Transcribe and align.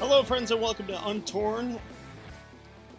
Hello, 0.00 0.22
friends, 0.24 0.50
and 0.50 0.60
welcome 0.60 0.86
to 0.88 0.94
Untorn 0.94 1.78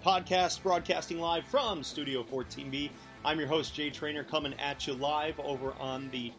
podcast, 0.04 0.64
broadcasting 0.64 1.20
live 1.20 1.46
from 1.46 1.84
Studio 1.84 2.24
14B. 2.24 2.90
I'm 3.26 3.38
your 3.38 3.50
host, 3.50 3.76
Jay 3.76 3.90
Trainer, 3.90 4.24
coming 4.24 4.54
at 4.54 4.88
you 4.88 4.94
live 4.94 5.38
over 5.42 5.74
on 5.78 6.10
the 6.12 6.32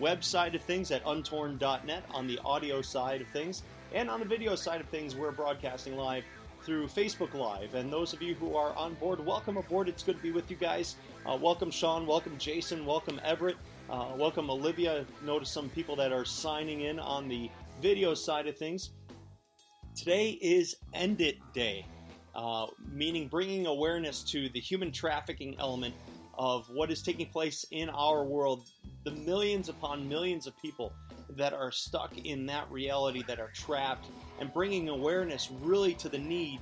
website 0.00 0.54
of 0.54 0.60
things 0.60 0.90
at 0.90 1.02
untorn.net, 1.04 2.04
on 2.10 2.26
the 2.26 2.38
audio 2.44 2.82
side 2.82 3.22
of 3.22 3.28
things, 3.28 3.62
and 3.94 4.10
on 4.10 4.20
the 4.20 4.26
video 4.26 4.54
side 4.54 4.82
of 4.82 4.88
things, 4.88 5.16
we're 5.16 5.32
broadcasting 5.32 5.96
live 5.96 6.24
through 6.62 6.88
Facebook 6.88 7.32
Live. 7.32 7.74
And 7.74 7.90
those 7.90 8.12
of 8.12 8.20
you 8.20 8.34
who 8.34 8.54
are 8.54 8.74
on 8.74 8.94
board, 8.94 9.24
welcome 9.24 9.56
aboard. 9.56 9.88
It's 9.88 10.02
good 10.02 10.16
to 10.16 10.22
be 10.22 10.32
with 10.32 10.50
you 10.50 10.56
guys. 10.56 10.96
Uh, 11.24 11.38
welcome, 11.40 11.70
Sean. 11.70 12.06
Welcome, 12.06 12.36
Jason. 12.36 12.84
Welcome, 12.84 13.18
Everett. 13.24 13.56
Uh, 13.88 14.08
welcome, 14.16 14.50
Olivia. 14.50 15.06
Notice 15.24 15.48
some 15.48 15.70
people 15.70 15.96
that 15.96 16.12
are 16.12 16.26
signing 16.26 16.82
in 16.82 16.98
on 16.98 17.28
the 17.28 17.50
video 17.80 18.12
side 18.12 18.46
of 18.46 18.58
things. 18.58 18.90
Today 19.94 20.32
is 20.42 20.76
End 20.92 21.22
It 21.22 21.38
Day, 21.54 21.86
uh, 22.36 22.66
meaning 22.92 23.28
bringing 23.28 23.66
awareness 23.66 24.22
to 24.22 24.50
the 24.50 24.60
human 24.60 24.92
trafficking 24.92 25.56
element 25.58 25.94
of 26.38 26.68
what 26.68 26.90
is 26.90 27.02
taking 27.02 27.26
place 27.26 27.64
in 27.70 27.88
our 27.88 28.24
world, 28.24 28.68
the 29.04 29.10
millions 29.10 29.70
upon 29.70 30.06
millions 30.06 30.46
of 30.46 30.54
people 30.60 30.92
that 31.30 31.54
are 31.54 31.72
stuck 31.72 32.16
in 32.18 32.44
that 32.44 32.70
reality, 32.70 33.22
that 33.26 33.40
are 33.40 33.50
trapped, 33.54 34.06
and 34.38 34.52
bringing 34.52 34.90
awareness 34.90 35.50
really 35.62 35.94
to 35.94 36.10
the 36.10 36.18
need 36.18 36.60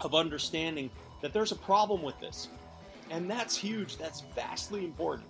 of 0.00 0.12
understanding 0.12 0.90
that 1.22 1.32
there's 1.32 1.52
a 1.52 1.56
problem 1.56 2.02
with 2.02 2.18
this. 2.18 2.48
And 3.10 3.30
that's 3.30 3.56
huge, 3.56 3.96
that's 3.96 4.22
vastly 4.34 4.84
important. 4.84 5.28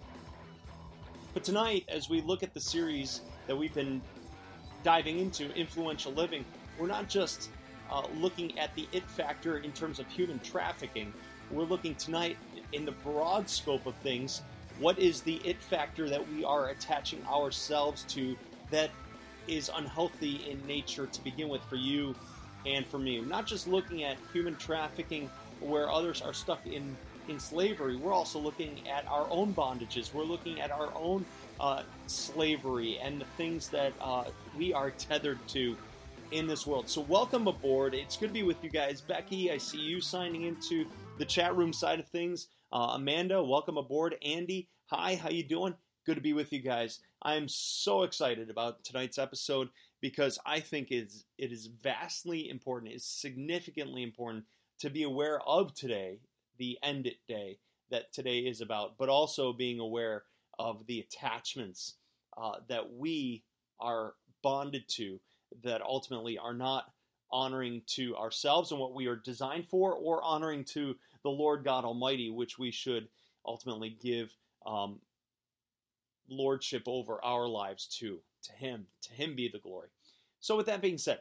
But 1.35 1.45
tonight, 1.45 1.85
as 1.89 2.09
we 2.09 2.23
look 2.23 2.43
at 2.43 2.55
the 2.55 2.61
series 2.61 3.21
that 3.47 3.55
we've 3.55 3.75
been 3.75 4.01
diving 4.83 5.19
into, 5.19 5.55
Influential 5.55 6.13
Living, 6.13 6.47
we're 6.79 6.87
not 6.87 7.11
just 7.11 7.51
uh, 7.91 8.03
looking 8.17 8.59
at 8.59 8.75
the 8.75 8.89
it 8.93 9.09
factor 9.09 9.59
in 9.59 9.73
terms 9.73 9.99
of 9.99 10.07
human 10.09 10.39
trafficking. 10.41 11.13
We're 11.51 11.65
looking 11.65 11.95
tonight 11.97 12.37
in 12.73 12.85
the 12.85 12.93
broad 12.93 13.49
scope 13.49 13.87
of 13.87 13.95
things. 13.97 14.43
What 14.79 14.99
is 14.99 15.21
the 15.21 15.37
it 15.45 15.63
factor 15.63 16.09
that 16.09 16.29
we 16.33 16.45
are 16.45 16.71
attaching 16.71 17.25
ourselves 17.27 18.05
to 18.09 18.37
that 18.71 18.91
is 19.47 19.71
unhealthy 19.75 20.51
in 20.51 20.67
nature 20.67 21.07
to 21.07 21.25
begin 21.25 21.49
with 21.49 21.63
for 21.63 21.77
you 21.77 22.15
and 22.67 22.87
for 22.87 22.99
me? 22.99 23.21
not 23.21 23.47
just 23.47 23.69
looking 23.69 24.05
at 24.05 24.17
human 24.33 24.57
trafficking 24.57 25.31
where 25.61 25.91
others 25.91 26.21
are 26.23 26.33
stuck 26.33 26.67
in, 26.67 26.97
in 27.29 27.39
slavery, 27.39 27.97
we're 27.97 28.13
also 28.13 28.39
looking 28.39 28.81
at 28.89 29.07
our 29.07 29.27
own 29.31 29.55
bondages. 29.55 30.13
We're 30.13 30.25
looking 30.25 30.61
at 30.61 30.71
our 30.71 30.93
own 30.95 31.25
uh, 31.61 31.83
slavery 32.07 32.99
and 32.99 33.21
the 33.21 33.27
things 33.37 33.69
that 33.69 33.93
uh, 34.01 34.25
we 34.57 34.73
are 34.73 34.91
tethered 34.91 35.39
to 35.49 35.77
in 36.31 36.47
this 36.47 36.67
world. 36.67 36.89
So 36.89 37.01
welcome 37.03 37.47
aboard. 37.47 37.95
It's 37.95 38.17
good 38.17 38.29
to 38.29 38.33
be 38.33 38.43
with 38.43 38.63
you 38.63 38.71
guys. 38.71 39.01
Becky, 39.01 39.51
I 39.51 39.59
see 39.59 39.79
you 39.79 40.01
signing 40.01 40.43
into 40.43 40.87
the 41.19 41.25
chat 41.25 41.57
room 41.57 41.73
side 41.73 42.01
of 42.01 42.09
things. 42.09 42.49
Uh, 42.73 42.93
Amanda, 42.95 43.43
welcome 43.43 43.77
aboard. 43.77 44.17
Andy, 44.25 44.69
hi, 44.87 45.15
how 45.15 45.29
you 45.29 45.43
doing? 45.43 45.75
Good 46.07 46.17
to 46.17 46.21
be 46.21 46.33
with 46.33 46.53
you 46.53 46.61
guys. 46.61 47.01
I 47.23 47.35
am 47.37 47.49
so 47.49 48.03
excited 48.03 48.51
about 48.51 48.85
tonight's 48.85 49.19
episode 49.19 49.69
because 50.01 50.39
I 50.45 50.61
think 50.61 50.91
it 50.91 51.07
is, 51.07 51.25
it 51.39 51.53
is 51.53 51.67
vastly 51.83 52.51
important, 52.51 52.93
it 52.93 52.97
is 52.97 53.07
significantly 53.07 54.03
important 54.03 54.45
to 54.81 54.91
be 54.91 55.05
aware 55.05 55.41
of 55.47 55.75
today, 55.75 56.19
the 56.59 56.79
end 56.83 57.07
it 57.07 57.19
day 57.29 57.59
that 57.91 58.13
today 58.13 58.39
is 58.41 58.61
about, 58.61 58.99
but 58.99 59.09
also 59.09 59.53
being 59.53 59.79
aware 59.79 60.25
of 60.59 60.87
the 60.87 61.01
attachments 61.01 61.95
uh, 62.37 62.57
that 62.69 62.93
we 62.93 63.45
are 63.81 64.15
bonded 64.43 64.85
to 64.89 65.19
that 65.63 65.83
ultimately 65.83 66.39
are 66.39 66.55
not 66.55 66.93
honoring 67.31 67.83
to 67.87 68.17
ourselves 68.17 68.71
and 68.71 68.81
what 68.81 68.95
we 68.95 69.07
are 69.07 69.17
designed 69.17 69.67
for, 69.69 69.93
or 69.93 70.23
honoring 70.23 70.65
to 70.65 70.97
the 71.23 71.31
Lord 71.31 71.65
God 71.65 71.85
Almighty, 71.85 72.31
which 72.31 72.59
we 72.59 72.71
should 72.71 73.09
ultimately 73.47 73.97
give 74.01 74.31
um, 74.65 75.01
lordship 76.29 76.85
over 76.87 77.23
our 77.25 77.49
lives 77.49 77.87
to. 77.99 78.21
To 78.45 78.53
Him, 78.53 78.87
to 79.01 79.13
Him 79.15 79.35
be 79.35 79.49
the 79.49 79.59
glory. 79.59 79.89
So, 80.41 80.55
with 80.55 80.67
that 80.67 80.83
being 80.83 80.99
said, 80.99 81.21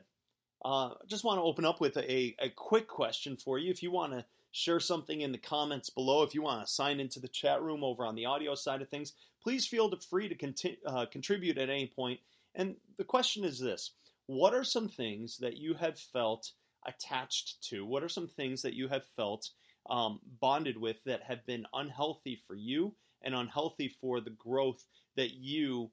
uh, 0.65 0.89
just 1.07 1.23
want 1.23 1.37
to 1.37 1.43
open 1.43 1.63
up 1.65 1.79
with 1.79 1.95
a, 1.97 2.35
a 2.39 2.49
quick 2.49 2.87
question 2.87 3.37
for 3.37 3.57
you. 3.57 3.71
If 3.71 3.81
you 3.81 3.91
want 3.91 4.11
to 4.11 4.25
share 4.51 4.79
something 4.79 5.21
in 5.21 5.31
the 5.31 5.37
comments 5.37 5.89
below, 5.89 6.23
if 6.23 6.35
you 6.35 6.41
want 6.41 6.65
to 6.65 6.71
sign 6.71 6.99
into 6.99 7.19
the 7.19 7.27
chat 7.27 7.61
room 7.61 7.83
over 7.83 8.05
on 8.05 8.15
the 8.15 8.25
audio 8.25 8.55
side 8.55 8.81
of 8.81 8.89
things, 8.89 9.13
please 9.41 9.65
feel 9.65 9.93
free 10.09 10.29
to 10.29 10.35
conti- 10.35 10.79
uh, 10.85 11.05
contribute 11.05 11.57
at 11.57 11.69
any 11.69 11.87
point. 11.87 12.19
And 12.55 12.75
the 12.97 13.03
question 13.03 13.43
is 13.43 13.59
this 13.59 13.91
what 14.27 14.53
are 14.53 14.63
some 14.63 14.87
things 14.87 15.37
that 15.37 15.57
you 15.57 15.73
have 15.75 15.99
felt 15.99 16.51
attached 16.87 17.63
to? 17.69 17.85
What 17.85 18.03
are 18.03 18.09
some 18.09 18.27
things 18.27 18.61
that 18.61 18.73
you 18.73 18.87
have 18.87 19.05
felt 19.15 19.49
um, 19.89 20.19
bonded 20.39 20.77
with 20.77 20.97
that 21.05 21.23
have 21.23 21.45
been 21.45 21.65
unhealthy 21.73 22.41
for 22.47 22.55
you 22.55 22.95
and 23.23 23.35
unhealthy 23.35 23.95
for 24.01 24.21
the 24.21 24.31
growth 24.31 24.85
that 25.15 25.33
you 25.33 25.91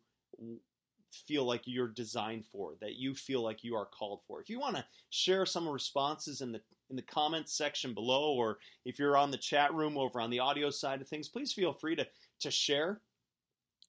feel 1.26 1.44
like 1.44 1.62
you're 1.64 1.88
designed 1.88 2.44
for, 2.46 2.74
that 2.80 2.96
you 2.96 3.14
feel 3.14 3.42
like 3.42 3.64
you 3.64 3.74
are 3.74 3.86
called 3.86 4.20
for? 4.26 4.40
If 4.40 4.48
you 4.48 4.60
want 4.60 4.76
to 4.76 4.84
share 5.10 5.46
some 5.46 5.68
responses 5.68 6.40
in 6.40 6.52
the 6.52 6.60
in 6.88 6.96
the 6.96 7.02
comments 7.02 7.56
section 7.56 7.94
below, 7.94 8.34
or 8.34 8.58
if 8.84 8.98
you're 8.98 9.16
on 9.16 9.30
the 9.30 9.36
chat 9.38 9.72
room 9.72 9.96
over 9.96 10.20
on 10.20 10.30
the 10.30 10.40
audio 10.40 10.70
side 10.70 11.00
of 11.00 11.08
things, 11.08 11.28
please 11.28 11.52
feel 11.52 11.72
free 11.72 11.96
to 11.96 12.06
to 12.40 12.50
share. 12.50 13.00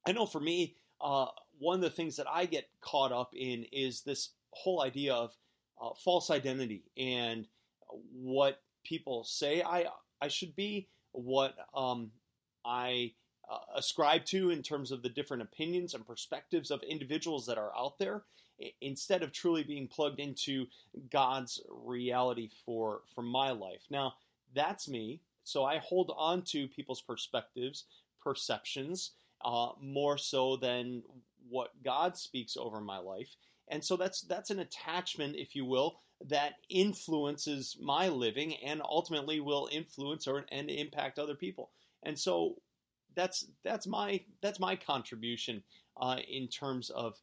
I 0.07 0.11
know 0.11 0.25
for 0.25 0.39
me, 0.39 0.75
uh, 0.99 1.27
one 1.61 1.75
of 1.75 1.81
the 1.81 1.89
things 1.91 2.15
that 2.15 2.25
I 2.27 2.45
get 2.45 2.67
caught 2.81 3.11
up 3.11 3.33
in 3.35 3.65
is 3.71 4.01
this 4.01 4.29
whole 4.49 4.81
idea 4.81 5.13
of 5.13 5.35
uh, 5.79 5.91
false 6.03 6.31
identity 6.31 6.83
and 6.97 7.45
what 8.11 8.61
people 8.83 9.23
say 9.23 9.61
I 9.61 9.85
I 10.21 10.27
should 10.27 10.55
be, 10.55 10.87
what 11.11 11.55
um, 11.75 12.11
I 12.65 13.13
uh, 13.49 13.59
ascribe 13.75 14.25
to 14.25 14.49
in 14.49 14.63
terms 14.63 14.91
of 14.91 15.03
the 15.03 15.09
different 15.09 15.43
opinions 15.43 15.93
and 15.93 16.05
perspectives 16.05 16.71
of 16.71 16.81
individuals 16.83 17.45
that 17.45 17.57
are 17.57 17.71
out 17.77 17.97
there, 17.99 18.23
instead 18.81 19.23
of 19.23 19.31
truly 19.31 19.63
being 19.63 19.87
plugged 19.87 20.19
into 20.19 20.67
God's 21.11 21.61
reality 21.69 22.49
for 22.65 23.01
for 23.13 23.21
my 23.21 23.51
life. 23.51 23.83
Now 23.89 24.13
that's 24.55 24.89
me, 24.89 25.21
so 25.43 25.63
I 25.63 25.77
hold 25.77 26.11
on 26.17 26.41
to 26.43 26.67
people's 26.67 27.01
perspectives, 27.01 27.85
perceptions, 28.19 29.11
uh, 29.43 29.69
more 29.79 30.17
so 30.17 30.55
than 30.55 31.03
what 31.51 31.83
God 31.83 32.17
speaks 32.17 32.57
over 32.57 32.81
my 32.81 32.97
life. 32.97 33.35
And 33.67 33.83
so 33.83 33.95
that's 33.95 34.21
that's 34.21 34.49
an 34.49 34.59
attachment, 34.59 35.35
if 35.35 35.55
you 35.55 35.65
will, 35.65 35.99
that 36.27 36.53
influences 36.69 37.77
my 37.79 38.09
living 38.09 38.55
and 38.65 38.81
ultimately 38.81 39.39
will 39.39 39.69
influence 39.71 40.27
or 40.27 40.45
and 40.51 40.69
impact 40.69 41.19
other 41.19 41.35
people. 41.35 41.69
And 42.03 42.17
so 42.17 42.55
that's 43.15 43.45
that's 43.63 43.87
my 43.87 44.21
that's 44.41 44.59
my 44.59 44.75
contribution 44.75 45.63
uh, 45.99 46.17
in 46.29 46.47
terms 46.47 46.89
of 46.89 47.19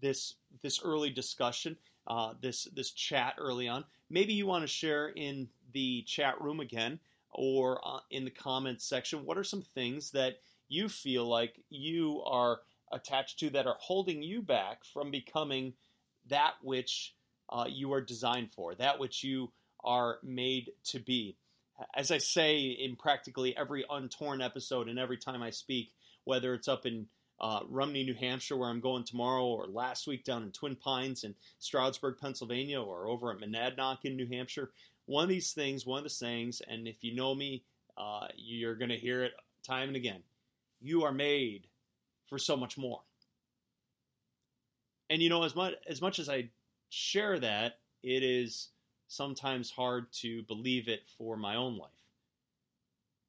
this 0.00 0.34
this 0.62 0.80
early 0.84 1.10
discussion, 1.10 1.76
uh, 2.06 2.34
this 2.40 2.64
this 2.74 2.92
chat 2.92 3.34
early 3.38 3.68
on. 3.68 3.84
Maybe 4.10 4.34
you 4.34 4.46
want 4.46 4.62
to 4.62 4.68
share 4.68 5.08
in 5.08 5.48
the 5.72 6.02
chat 6.02 6.40
room 6.40 6.60
again 6.60 7.00
or 7.30 7.80
uh, 7.86 8.00
in 8.10 8.24
the 8.24 8.30
comments 8.30 8.86
section. 8.86 9.24
What 9.24 9.38
are 9.38 9.44
some 9.44 9.62
things 9.62 10.10
that 10.12 10.38
you 10.68 10.88
feel 10.88 11.26
like 11.26 11.60
you 11.70 12.22
are 12.26 12.60
attached 12.94 13.38
to 13.40 13.50
that 13.50 13.66
are 13.66 13.76
holding 13.80 14.22
you 14.22 14.40
back 14.40 14.84
from 14.84 15.10
becoming 15.10 15.74
that 16.28 16.54
which 16.62 17.14
uh, 17.50 17.66
you 17.68 17.92
are 17.92 18.00
designed 18.00 18.52
for, 18.54 18.74
that 18.76 18.98
which 18.98 19.22
you 19.22 19.52
are 19.84 20.18
made 20.22 20.70
to 20.84 20.98
be. 20.98 21.36
as 21.94 22.10
I 22.10 22.18
say 22.18 22.60
in 22.60 22.96
practically 22.96 23.56
every 23.56 23.84
untorn 23.90 24.40
episode 24.40 24.88
and 24.88 24.98
every 24.98 25.18
time 25.18 25.42
I 25.42 25.50
speak, 25.50 25.92
whether 26.24 26.54
it's 26.54 26.68
up 26.68 26.86
in 26.86 27.06
uh, 27.40 27.60
Rumney, 27.68 28.04
New 28.04 28.14
Hampshire, 28.14 28.56
where 28.56 28.70
I'm 28.70 28.80
going 28.80 29.04
tomorrow, 29.04 29.44
or 29.44 29.66
last 29.66 30.06
week 30.06 30.24
down 30.24 30.44
in 30.44 30.52
Twin 30.52 30.76
Pines 30.76 31.24
in 31.24 31.34
Stroudsburg, 31.58 32.16
Pennsylvania, 32.20 32.80
or 32.80 33.08
over 33.08 33.32
at 33.32 33.38
Monadnock 33.38 34.04
in 34.04 34.16
New 34.16 34.28
Hampshire. 34.28 34.70
One 35.06 35.24
of 35.24 35.28
these 35.28 35.52
things, 35.52 35.84
one 35.84 35.98
of 35.98 36.04
the 36.04 36.10
sayings, 36.10 36.62
and 36.66 36.86
if 36.86 37.02
you 37.02 37.14
know 37.14 37.34
me, 37.34 37.64
uh, 37.98 38.28
you're 38.36 38.76
going 38.76 38.90
to 38.90 38.96
hear 38.96 39.24
it 39.24 39.32
time 39.66 39.88
and 39.88 39.96
again. 39.96 40.22
You 40.80 41.04
are 41.04 41.12
made 41.12 41.66
for 42.28 42.38
so 42.38 42.56
much 42.56 42.76
more. 42.78 43.00
And 45.10 45.22
you 45.22 45.28
know, 45.28 45.44
as 45.44 45.54
much 45.54 45.74
as 45.86 46.00
much 46.00 46.18
as 46.18 46.28
I 46.28 46.48
share 46.88 47.38
that, 47.40 47.78
it 48.02 48.22
is 48.22 48.68
sometimes 49.08 49.70
hard 49.70 50.06
to 50.12 50.42
believe 50.44 50.88
it 50.88 51.02
for 51.18 51.36
my 51.36 51.56
own 51.56 51.76
life. 51.76 51.90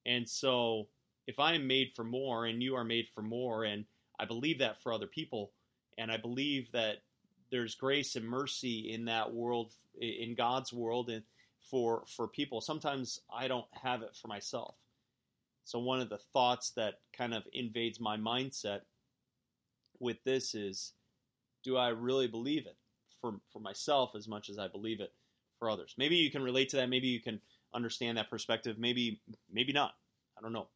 And 0.06 0.30
so, 0.30 0.88
if 1.28 1.40
I 1.40 1.54
am 1.54 1.68
made 1.68 1.94
for 1.96 2.04
more 2.04 2.46
and 2.46 2.62
you 2.62 2.76
are 2.76 2.84
made 2.84 3.08
for 3.14 3.22
more, 3.22 3.64
and 3.64 3.86
I 4.20 4.26
believe 4.26 4.60
that 4.60 4.82
for 4.82 4.94
other 4.94 5.08
people, 5.08 5.52
and 5.98 6.12
I 6.12 6.18
believe 6.18 6.72
that 6.72 6.98
there's 7.52 7.76
grace 7.76 8.16
and 8.16 8.26
mercy 8.26 8.92
in 8.92 9.06
that 9.06 9.34
world, 9.34 9.74
in 10.00 10.36
God's 10.36 10.72
world, 10.72 11.10
and 11.10 11.24
for 11.70 12.04
for 12.08 12.28
people. 12.28 12.62
Sometimes 12.62 13.22
I 13.34 13.48
don't 13.48 13.66
have 13.72 14.02
it 14.02 14.16
for 14.16 14.28
myself. 14.28 14.76
So 15.66 15.80
one 15.80 16.00
of 16.00 16.10
the 16.10 16.20
thoughts 16.20 16.70
that 16.72 17.00
kind 17.12 17.34
of 17.34 17.44
invades 17.52 18.00
my 18.00 18.18
mindset 18.18 18.82
with 20.00 20.24
this 20.24 20.54
is, 20.54 20.94
do 21.64 21.76
I 21.76 21.90
really 21.90 22.28
believe 22.28 22.68
it 22.68 22.78
for 23.20 23.34
for 23.52 23.60
myself 23.60 24.12
as 24.16 24.28
much 24.28 24.50
as 24.50 24.60
I 24.60 24.68
believe 24.68 25.02
it 25.02 25.12
for 25.58 25.70
others? 25.70 25.96
Maybe 25.98 26.16
you 26.16 26.30
can 26.30 26.44
relate 26.44 26.70
to 26.70 26.78
that. 26.78 26.90
Maybe 26.90 27.08
you 27.08 27.20
can 27.20 27.42
understand 27.74 28.18
that 28.18 28.30
perspective. 28.30 28.78
Maybe 28.78 29.20
maybe 29.52 29.74
not. 29.74 29.96
I 30.38 30.42
don't 30.42 30.54
know. 30.54 30.68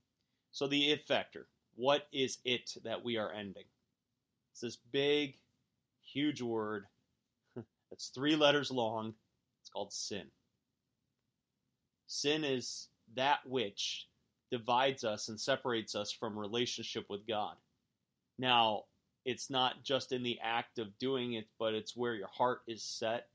So 0.52 0.68
the 0.68 0.92
it 0.92 1.06
factor. 1.08 1.48
What 1.76 2.08
is 2.12 2.40
it 2.44 2.76
that 2.84 3.04
we 3.04 3.18
are 3.18 3.32
ending? 3.32 3.66
It's 4.52 4.62
this 4.62 4.78
big, 4.92 5.38
huge 6.02 6.42
word 6.42 6.86
that's 7.92 8.08
three 8.08 8.36
letters 8.36 8.72
long. 8.72 9.14
It's 9.62 9.70
called 9.70 9.94
sin. 9.94 10.26
Sin 12.08 12.44
is 12.44 12.88
that 13.16 13.40
which 13.46 14.09
divides 14.52 15.04
us 15.04 15.30
and 15.30 15.40
separates 15.40 15.96
us 15.96 16.12
from 16.12 16.38
relationship 16.38 17.06
with 17.10 17.28
God. 17.28 17.56
Now, 18.38 18.84
it's 19.26 19.50
not 19.50 19.84
just 19.84 20.12
in 20.12 20.24
the 20.24 20.40
act 20.42 20.80
of 20.80 20.98
doing 20.98 21.34
it, 21.34 21.48
but 21.60 21.74
it's 21.74 21.96
where 21.96 22.16
your 22.16 22.28
heart 22.28 22.62
is 22.68 22.84
set. 22.84 23.28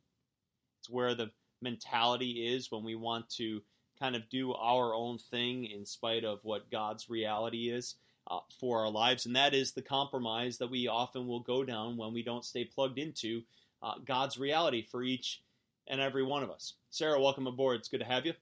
It's 0.80 0.90
where 0.90 1.14
the 1.14 1.30
mentality 1.60 2.54
is 2.54 2.70
when 2.70 2.84
we 2.84 2.94
want 2.94 3.28
to 3.30 3.62
kind 3.98 4.16
of 4.16 4.28
do 4.28 4.52
our 4.54 4.94
own 4.94 5.18
thing 5.18 5.66
in 5.66 5.86
spite 5.86 6.24
of 6.24 6.40
what 6.42 6.70
God's 6.70 7.08
reality 7.08 7.70
is 7.70 7.94
uh, 8.30 8.40
for 8.58 8.80
our 8.80 8.90
lives. 8.90 9.26
And 9.26 9.36
that 9.36 9.54
is 9.54 9.72
the 9.72 9.82
compromise 9.82 10.58
that 10.58 10.70
we 10.70 10.88
often 10.88 11.26
will 11.26 11.40
go 11.40 11.64
down 11.64 11.96
when 11.96 12.12
we 12.12 12.22
don't 12.22 12.44
stay 12.44 12.64
plugged 12.64 12.98
into 12.98 13.42
uh, 13.82 13.94
God's 14.04 14.38
reality 14.38 14.82
for 14.90 15.02
each 15.02 15.42
and 15.86 16.00
every 16.00 16.22
one 16.22 16.42
of 16.42 16.50
us. 16.50 16.74
Sarah, 16.90 17.20
welcome 17.20 17.46
aboard. 17.46 17.78
It's 17.78 17.88
good 17.88 18.00
to 18.00 18.06
have 18.06 18.26
you. 18.26 18.32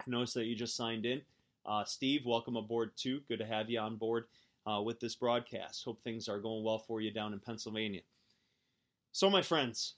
I 0.00 0.04
noticed 0.06 0.34
that 0.34 0.46
you 0.46 0.54
just 0.54 0.76
signed 0.76 1.06
in. 1.06 1.22
Uh, 1.66 1.84
Steve, 1.84 2.26
welcome 2.26 2.56
aboard 2.56 2.90
too. 2.96 3.20
Good 3.28 3.38
to 3.38 3.46
have 3.46 3.70
you 3.70 3.80
on 3.80 3.96
board 3.96 4.24
uh, 4.66 4.82
with 4.82 5.00
this 5.00 5.14
broadcast. 5.14 5.84
Hope 5.84 6.02
things 6.02 6.28
are 6.28 6.38
going 6.38 6.62
well 6.64 6.78
for 6.78 7.00
you 7.00 7.10
down 7.10 7.32
in 7.32 7.40
Pennsylvania. 7.40 8.02
So, 9.12 9.30
my 9.30 9.42
friends, 9.42 9.94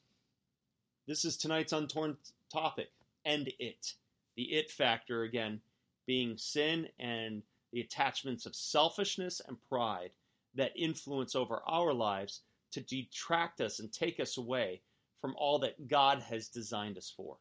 this 1.06 1.24
is 1.24 1.36
tonight's 1.36 1.72
untorn 1.72 2.16
topic. 2.52 2.90
End 3.24 3.52
it. 3.58 3.94
The 4.36 4.44
it 4.44 4.70
factor, 4.70 5.22
again, 5.22 5.60
being 6.06 6.36
sin 6.36 6.88
and 6.98 7.42
the 7.72 7.80
attachments 7.80 8.46
of 8.46 8.54
selfishness 8.54 9.40
and 9.46 9.56
pride 9.68 10.10
that 10.54 10.72
influence 10.76 11.34
over 11.34 11.62
our 11.66 11.92
lives 11.92 12.42
to 12.72 12.80
detract 12.80 13.60
us 13.60 13.80
and 13.80 13.92
take 13.92 14.20
us 14.20 14.36
away 14.36 14.80
from 15.20 15.34
all 15.36 15.58
that 15.58 15.88
God 15.88 16.22
has 16.22 16.48
designed 16.48 16.96
us 16.96 17.12
for. 17.14 17.36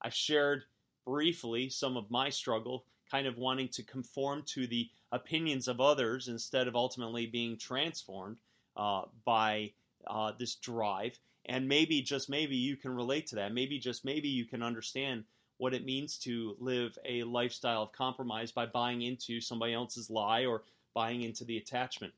I've 0.00 0.14
shared 0.14 0.62
briefly 1.06 1.68
some 1.68 1.96
of 1.96 2.10
my 2.10 2.30
struggle, 2.30 2.84
kind 3.12 3.26
of 3.26 3.36
wanting 3.36 3.68
to 3.68 3.82
conform 3.82 4.42
to 4.46 4.66
the 4.66 4.88
opinions 5.12 5.68
of 5.68 5.80
others 5.80 6.28
instead 6.28 6.66
of 6.66 6.74
ultimately 6.74 7.26
being 7.26 7.58
transformed 7.58 8.38
uh, 8.76 9.02
by 9.26 9.70
uh, 10.06 10.32
this 10.38 10.54
drive. 10.54 11.18
And 11.44 11.68
maybe, 11.68 12.00
just 12.00 12.30
maybe, 12.30 12.56
you 12.56 12.76
can 12.76 12.94
relate 12.94 13.26
to 13.28 13.34
that. 13.36 13.52
Maybe, 13.52 13.78
just 13.78 14.04
maybe, 14.04 14.28
you 14.28 14.46
can 14.46 14.62
understand 14.62 15.24
what 15.58 15.74
it 15.74 15.84
means 15.84 16.16
to 16.18 16.56
live 16.58 16.96
a 17.04 17.22
lifestyle 17.24 17.82
of 17.82 17.92
compromise 17.92 18.50
by 18.50 18.64
buying 18.64 19.02
into 19.02 19.40
somebody 19.40 19.74
else's 19.74 20.08
lie 20.08 20.46
or 20.46 20.62
buying 20.94 21.22
into 21.22 21.44
the 21.44 21.58
attachment. 21.58 22.14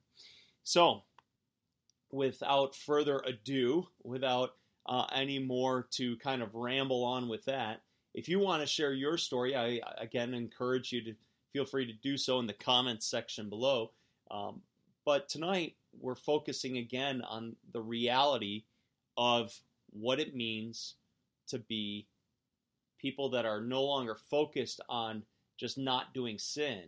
So, 0.63 1.03
without 2.13 2.77
further 2.77 3.21
ado, 3.27 3.89
without 4.05 4.51
uh, 4.87 5.07
any 5.13 5.39
more 5.41 5.89
to 5.93 6.17
kind 6.19 6.43
of 6.43 6.55
ramble 6.55 7.03
on 7.03 7.29
with 7.29 7.47
that, 7.47 7.81
if 8.15 8.29
you 8.29 8.39
want 8.39 8.63
to 8.63 8.67
share 8.67 8.93
your 8.93 9.19
story, 9.19 9.57
I 9.57 9.81
again 9.99 10.35
encourage 10.35 10.93
you 10.93 11.03
to 11.05 11.15
feel 11.53 11.65
free 11.65 11.87
to 11.87 11.93
do 11.93 12.17
so 12.17 12.39
in 12.39 12.47
the 12.47 12.53
comments 12.53 13.07
section 13.07 13.49
below. 13.49 13.91
Um, 14.31 14.63
but 15.05 15.29
tonight, 15.29 15.75
we're 16.01 16.15
focusing 16.15 16.79
again 16.79 17.23
on 17.23 17.57
the 17.73 17.83
reality 17.83 18.65
of 19.17 19.53
what 19.91 20.21
it 20.21 20.35
means 20.35 20.95
to 21.49 21.59
be 21.59 22.07
people 22.99 23.29
that 23.31 23.45
are 23.45 23.61
no 23.61 23.85
longer 23.85 24.17
focused 24.31 24.81
on 24.89 25.23
just 25.59 25.77
not 25.77 26.15
doing 26.15 26.39
sin, 26.39 26.85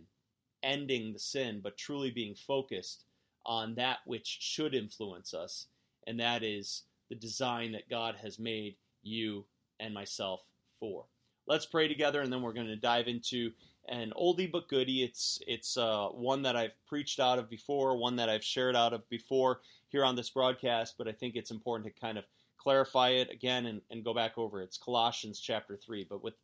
ending 0.63 1.13
the 1.13 1.19
sin, 1.19 1.59
but 1.61 1.77
truly 1.77 2.09
being 2.09 2.35
focused 2.35 3.03
on 3.45 3.75
that 3.75 3.99
which 4.05 4.37
should 4.41 4.73
influence 4.73 5.33
us, 5.33 5.67
and 6.07 6.19
that 6.19 6.43
is 6.43 6.83
the 7.09 7.15
design 7.15 7.71
that 7.73 7.89
God 7.89 8.15
has 8.21 8.39
made 8.39 8.75
you 9.03 9.45
and 9.79 9.93
myself 9.93 10.41
for 10.79 11.05
let's 11.47 11.65
pray 11.65 11.87
together, 11.87 12.21
and 12.21 12.31
then 12.31 12.41
we're 12.41 12.53
going 12.53 12.67
to 12.67 12.75
dive 12.75 13.07
into 13.07 13.51
an 13.89 14.11
oldie 14.19 14.51
but 14.51 14.67
goodie. 14.67 15.03
It's 15.03 15.39
it's 15.47 15.77
uh, 15.77 16.07
one 16.07 16.41
that 16.43 16.55
I've 16.55 16.73
preached 16.87 17.19
out 17.19 17.39
of 17.39 17.49
before, 17.49 17.97
one 17.97 18.17
that 18.17 18.29
I've 18.29 18.43
shared 18.43 18.75
out 18.75 18.93
of 18.93 19.07
before 19.09 19.61
here 19.89 20.03
on 20.03 20.15
this 20.15 20.29
broadcast, 20.29 20.95
but 20.97 21.07
I 21.07 21.13
think 21.13 21.35
it's 21.35 21.51
important 21.51 21.93
to 21.93 22.01
kind 22.01 22.17
of 22.17 22.25
clarify 22.57 23.09
it 23.09 23.31
again 23.31 23.65
and, 23.65 23.81
and 23.89 24.03
go 24.03 24.13
back 24.13 24.37
over 24.37 24.61
it. 24.61 24.65
It's 24.65 24.77
Colossians 24.77 25.39
chapter 25.39 25.77
three. 25.77 26.05
But 26.07 26.23
with 26.23 26.35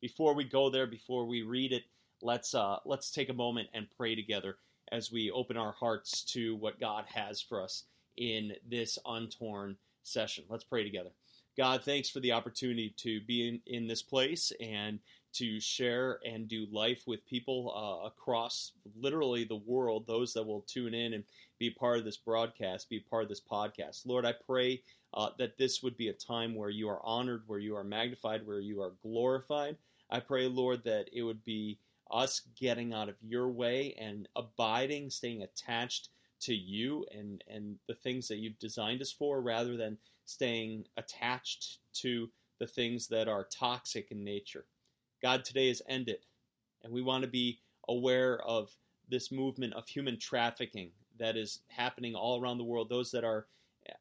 before 0.00 0.34
we 0.34 0.44
go 0.44 0.70
there, 0.70 0.86
before 0.86 1.26
we 1.26 1.42
read 1.42 1.72
it, 1.72 1.82
let's 2.22 2.54
uh, 2.54 2.76
let's 2.84 3.10
take 3.10 3.28
a 3.28 3.34
moment 3.34 3.68
and 3.74 3.88
pray 3.96 4.14
together 4.14 4.56
as 4.92 5.10
we 5.10 5.30
open 5.30 5.56
our 5.56 5.72
hearts 5.72 6.22
to 6.22 6.54
what 6.56 6.78
God 6.78 7.04
has 7.12 7.40
for 7.40 7.62
us 7.62 7.84
in 8.16 8.52
this 8.68 8.98
untorn 9.06 9.76
session. 10.02 10.44
Let's 10.48 10.64
pray 10.64 10.84
together. 10.84 11.10
God, 11.56 11.84
thanks 11.84 12.08
for 12.08 12.20
the 12.20 12.32
opportunity 12.32 12.94
to 12.98 13.20
be 13.22 13.48
in, 13.48 13.60
in 13.66 13.86
this 13.86 14.02
place 14.02 14.52
and 14.60 14.98
to 15.34 15.60
share 15.60 16.18
and 16.24 16.48
do 16.48 16.66
life 16.70 17.02
with 17.06 17.26
people 17.26 17.72
uh, 17.74 18.06
across 18.06 18.72
literally 18.96 19.44
the 19.44 19.56
world, 19.66 20.06
those 20.06 20.32
that 20.34 20.46
will 20.46 20.62
tune 20.62 20.94
in 20.94 21.14
and 21.14 21.24
be 21.58 21.70
part 21.70 21.98
of 21.98 22.04
this 22.04 22.16
broadcast, 22.16 22.88
be 22.88 23.00
part 23.00 23.22
of 23.22 23.28
this 23.28 23.40
podcast. 23.40 24.06
Lord, 24.06 24.26
I 24.26 24.32
pray 24.46 24.82
uh, 25.14 25.30
that 25.38 25.56
this 25.58 25.82
would 25.82 25.96
be 25.96 26.08
a 26.08 26.14
time 26.14 26.54
where 26.54 26.70
you 26.70 26.88
are 26.88 27.04
honored, 27.04 27.42
where 27.46 27.58
you 27.58 27.76
are 27.76 27.84
magnified, 27.84 28.46
where 28.46 28.60
you 28.60 28.80
are 28.82 28.92
glorified. 29.02 29.76
I 30.10 30.20
pray, 30.20 30.46
Lord, 30.46 30.84
that 30.84 31.08
it 31.12 31.22
would 31.22 31.44
be 31.44 31.78
us 32.10 32.42
getting 32.58 32.92
out 32.92 33.08
of 33.08 33.16
your 33.22 33.48
way 33.48 33.94
and 33.98 34.28
abiding, 34.36 35.10
staying 35.10 35.42
attached 35.42 36.10
to 36.42 36.54
you 36.54 37.06
and, 37.16 37.42
and 37.48 37.76
the 37.88 37.94
things 37.94 38.28
that 38.28 38.38
you've 38.38 38.58
designed 38.58 39.00
us 39.00 39.12
for 39.12 39.40
rather 39.40 39.76
than 39.76 39.98
staying 40.24 40.84
attached 40.96 41.78
to 41.94 42.28
the 42.58 42.66
things 42.66 43.08
that 43.08 43.28
are 43.28 43.44
toxic 43.44 44.10
in 44.10 44.22
nature. 44.22 44.64
God 45.22 45.44
today 45.44 45.68
has 45.68 45.82
ended, 45.88 46.18
and 46.82 46.92
we 46.92 47.02
want 47.02 47.22
to 47.22 47.28
be 47.28 47.60
aware 47.88 48.40
of 48.42 48.70
this 49.08 49.30
movement 49.30 49.74
of 49.74 49.88
human 49.88 50.18
trafficking 50.18 50.90
that 51.18 51.36
is 51.36 51.60
happening 51.68 52.14
all 52.14 52.40
around 52.40 52.58
the 52.58 52.64
world, 52.64 52.88
those 52.88 53.10
that 53.12 53.24
are 53.24 53.46
eh, 53.88 53.92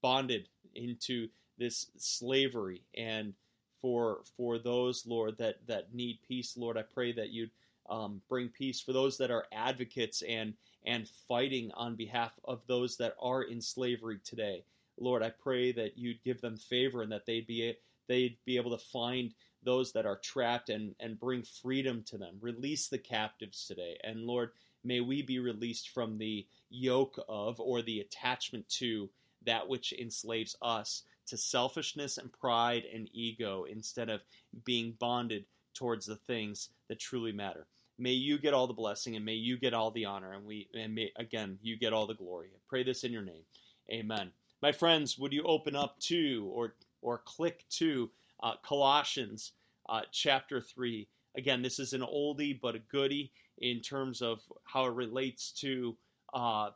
bonded 0.00 0.48
into 0.74 1.28
this 1.58 1.86
slavery 1.96 2.82
and 2.96 3.34
for 3.80 4.22
for 4.36 4.58
those 4.58 5.04
lord 5.06 5.36
that 5.38 5.56
that 5.66 5.94
need 5.94 6.18
peace 6.26 6.56
lord 6.56 6.76
i 6.76 6.82
pray 6.82 7.12
that 7.12 7.30
you'd 7.30 7.50
um, 7.90 8.22
bring 8.30 8.48
peace 8.48 8.80
for 8.80 8.94
those 8.94 9.18
that 9.18 9.30
are 9.30 9.44
advocates 9.52 10.22
and 10.22 10.54
and 10.84 11.08
fighting 11.28 11.70
on 11.74 11.96
behalf 11.96 12.32
of 12.44 12.60
those 12.66 12.96
that 12.98 13.14
are 13.20 13.42
in 13.42 13.60
slavery 13.60 14.18
today 14.24 14.64
Lord, 14.98 15.22
I 15.22 15.30
pray 15.30 15.72
that 15.72 15.98
you'd 15.98 16.22
give 16.22 16.40
them 16.40 16.56
favor 16.56 17.02
and 17.02 17.12
that 17.12 17.26
they'd 17.26 17.46
be 17.46 17.74
they'd 18.06 18.36
be 18.44 18.56
able 18.56 18.76
to 18.76 18.84
find 18.84 19.34
those 19.62 19.92
that 19.92 20.06
are 20.06 20.18
trapped 20.18 20.68
and, 20.68 20.94
and 21.00 21.18
bring 21.18 21.42
freedom 21.42 22.02
to 22.04 22.18
them. 22.18 22.36
Release 22.40 22.88
the 22.88 22.98
captives 22.98 23.66
today. 23.66 23.98
And 24.04 24.26
Lord, 24.26 24.50
may 24.84 25.00
we 25.00 25.22
be 25.22 25.38
released 25.38 25.88
from 25.88 26.18
the 26.18 26.46
yoke 26.68 27.18
of 27.28 27.58
or 27.60 27.80
the 27.80 28.00
attachment 28.00 28.68
to 28.68 29.08
that 29.46 29.68
which 29.68 29.92
enslaves 29.94 30.54
us 30.60 31.02
to 31.26 31.38
selfishness 31.38 32.18
and 32.18 32.30
pride 32.30 32.84
and 32.92 33.08
ego 33.12 33.64
instead 33.64 34.10
of 34.10 34.20
being 34.64 34.92
bonded 34.98 35.46
towards 35.72 36.04
the 36.04 36.16
things 36.16 36.68
that 36.88 37.00
truly 37.00 37.32
matter. 37.32 37.66
May 37.98 38.12
you 38.12 38.38
get 38.38 38.54
all 38.54 38.66
the 38.66 38.74
blessing 38.74 39.16
and 39.16 39.24
may 39.24 39.34
you 39.34 39.58
get 39.58 39.74
all 39.74 39.90
the 39.90 40.04
honor 40.04 40.32
and 40.32 40.44
we 40.44 40.68
and 40.74 40.94
may 40.94 41.12
again 41.16 41.58
you 41.62 41.78
get 41.78 41.92
all 41.92 42.06
the 42.06 42.14
glory. 42.14 42.48
I 42.54 42.58
pray 42.68 42.82
this 42.82 43.04
in 43.04 43.12
your 43.12 43.22
name. 43.22 43.44
Amen. 43.92 44.32
My 44.62 44.72
friends, 44.72 45.18
would 45.18 45.32
you 45.32 45.44
open 45.44 45.76
up 45.76 45.98
to 46.00 46.50
or 46.52 46.74
or 47.02 47.18
click 47.18 47.64
to 47.68 48.10
uh, 48.42 48.54
Colossians 48.62 49.52
uh, 49.88 50.02
chapter 50.12 50.60
3. 50.60 51.08
Again, 51.36 51.62
this 51.62 51.78
is 51.78 51.92
an 51.92 52.02
oldie 52.02 52.58
but 52.60 52.74
a 52.74 52.80
goodie 52.90 53.32
in 53.58 53.80
terms 53.80 54.22
of 54.22 54.40
how 54.64 54.86
it 54.86 54.94
relates 54.94 55.52
to 55.52 55.96
uh, 56.32 56.70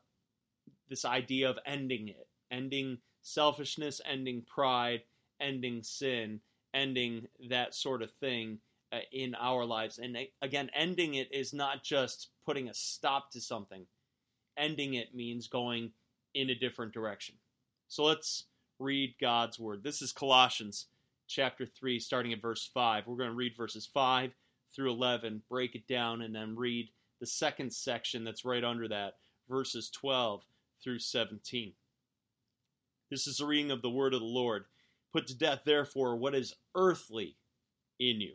this 0.89 1.05
idea 1.05 1.49
of 1.49 1.59
ending 1.67 2.09
it, 2.09 2.29
ending 2.51 2.99
selfishness, 3.23 4.01
ending 4.05 4.43
pride, 4.43 5.03
ending 5.41 5.83
sin, 5.83 6.41
ending 6.75 7.27
that 7.49 7.75
sort 7.75 8.03
of 8.03 8.13
thing 8.13 8.59
in 9.13 9.35
our 9.35 9.65
lives. 9.65 9.99
And 9.99 10.17
uh, 10.17 10.21
again, 10.43 10.71
ending 10.75 11.15
it 11.15 11.29
is 11.33 11.53
not 11.53 11.83
just 11.83 12.31
putting 12.45 12.69
a 12.69 12.75
stop 12.75 13.31
to 13.33 13.41
something, 13.41 13.87
ending 14.57 14.95
it 14.95 15.15
means 15.15 15.49
going 15.49 15.93
in 16.35 16.51
a 16.51 16.55
different 16.55 16.93
direction. 16.93 17.35
So 17.89 18.05
let's 18.05 18.45
read 18.79 19.15
God's 19.21 19.59
word. 19.59 19.83
This 19.83 20.03
is 20.03 20.13
Colossians 20.13 20.87
chapter 21.27 21.67
3, 21.67 21.99
starting 21.99 22.33
at 22.33 22.43
verse 22.43 22.71
5. 22.73 23.07
We're 23.07 23.17
going 23.17 23.31
to 23.31 23.37
read 23.37 23.57
verses 23.57 23.89
5 23.93 24.33
through 24.75 24.91
11, 24.91 25.43
break 25.49 25.75
it 25.75 25.87
down, 25.87 26.23
and 26.23 26.35
then 26.35 26.57
read 26.57 26.89
the 27.21 27.27
second 27.27 27.73
section 27.73 28.25
that's 28.25 28.45
right 28.45 28.65
under 28.65 28.89
that, 28.89 29.15
verses 29.49 29.91
12 29.91 30.43
through 30.83 30.99
17. 30.99 31.73
This 33.11 33.27
is 33.27 33.39
the 33.39 33.47
reading 33.47 33.71
of 33.71 33.83
the 33.83 33.91
word 33.91 34.15
of 34.15 34.21
the 34.21 34.27
Lord. 34.27 34.65
Put 35.13 35.27
to 35.29 35.37
death, 35.37 35.63
therefore, 35.65 36.17
what 36.17 36.35
is 36.35 36.55
earthly 36.75 37.37
in 37.99 38.21
you 38.21 38.35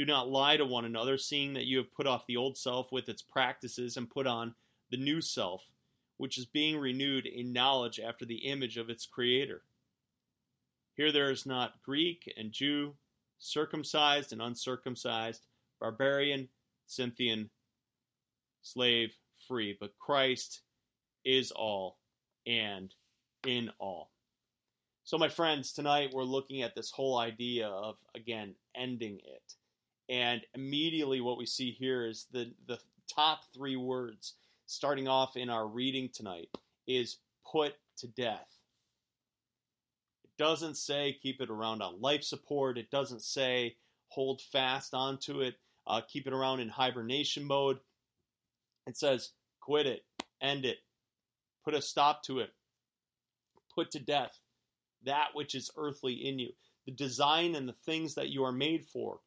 Do 0.00 0.06
not 0.06 0.30
lie 0.30 0.56
to 0.56 0.64
one 0.64 0.86
another, 0.86 1.18
seeing 1.18 1.52
that 1.52 1.66
you 1.66 1.76
have 1.76 1.92
put 1.92 2.06
off 2.06 2.26
the 2.26 2.38
old 2.38 2.56
self 2.56 2.90
with 2.90 3.10
its 3.10 3.20
practices 3.20 3.98
and 3.98 4.08
put 4.08 4.26
on 4.26 4.54
the 4.90 4.96
new 4.96 5.20
self, 5.20 5.62
which 6.16 6.38
is 6.38 6.46
being 6.46 6.78
renewed 6.78 7.26
in 7.26 7.52
knowledge 7.52 8.00
after 8.00 8.24
the 8.24 8.46
image 8.48 8.78
of 8.78 8.88
its 8.88 9.04
Creator. 9.04 9.62
Here 10.96 11.12
there 11.12 11.30
is 11.30 11.44
not 11.44 11.82
Greek 11.82 12.32
and 12.38 12.50
Jew, 12.50 12.94
circumcised 13.38 14.32
and 14.32 14.40
uncircumcised, 14.40 15.44
barbarian, 15.78 16.48
Scythian, 16.86 17.50
slave, 18.62 19.10
free, 19.46 19.76
but 19.78 19.98
Christ 19.98 20.62
is 21.26 21.50
all 21.50 21.98
and 22.46 22.94
in 23.46 23.70
all. 23.78 24.12
So, 25.04 25.18
my 25.18 25.28
friends, 25.28 25.74
tonight 25.74 26.14
we're 26.14 26.24
looking 26.24 26.62
at 26.62 26.74
this 26.74 26.90
whole 26.90 27.18
idea 27.18 27.68
of, 27.68 27.96
again, 28.14 28.54
ending 28.74 29.18
it. 29.22 29.56
And 30.10 30.42
immediately 30.54 31.20
what 31.20 31.38
we 31.38 31.46
see 31.46 31.70
here 31.70 32.04
is 32.04 32.26
the, 32.32 32.52
the 32.66 32.80
top 33.08 33.42
three 33.54 33.76
words 33.76 34.34
starting 34.66 35.06
off 35.06 35.36
in 35.36 35.48
our 35.48 35.68
reading 35.68 36.10
tonight 36.12 36.48
is 36.88 37.18
put 37.50 37.74
to 37.98 38.08
death. 38.08 38.48
It 40.24 40.30
doesn't 40.36 40.76
say 40.76 41.16
keep 41.22 41.40
it 41.40 41.48
around 41.48 41.80
on 41.80 42.00
life 42.00 42.24
support. 42.24 42.76
It 42.76 42.90
doesn't 42.90 43.22
say 43.22 43.76
hold 44.08 44.42
fast 44.52 44.94
onto 44.94 45.42
it, 45.42 45.54
uh, 45.86 46.00
keep 46.08 46.26
it 46.26 46.32
around 46.32 46.58
in 46.58 46.68
hibernation 46.68 47.44
mode. 47.44 47.78
It 48.88 48.96
says 48.96 49.30
quit 49.60 49.86
it, 49.86 50.04
end 50.40 50.64
it, 50.64 50.78
put 51.64 51.74
a 51.74 51.82
stop 51.82 52.24
to 52.24 52.40
it, 52.40 52.50
put 53.72 53.92
to 53.92 54.00
death 54.00 54.40
that 55.04 55.28
which 55.34 55.54
is 55.54 55.70
earthly 55.76 56.14
in 56.14 56.38
you. 56.38 56.50
The 56.86 56.92
design 56.92 57.54
and 57.54 57.68
the 57.68 57.72
things 57.72 58.14
that 58.16 58.30
you 58.30 58.42
are 58.44 58.52
made 58.52 58.84
for 58.84 59.20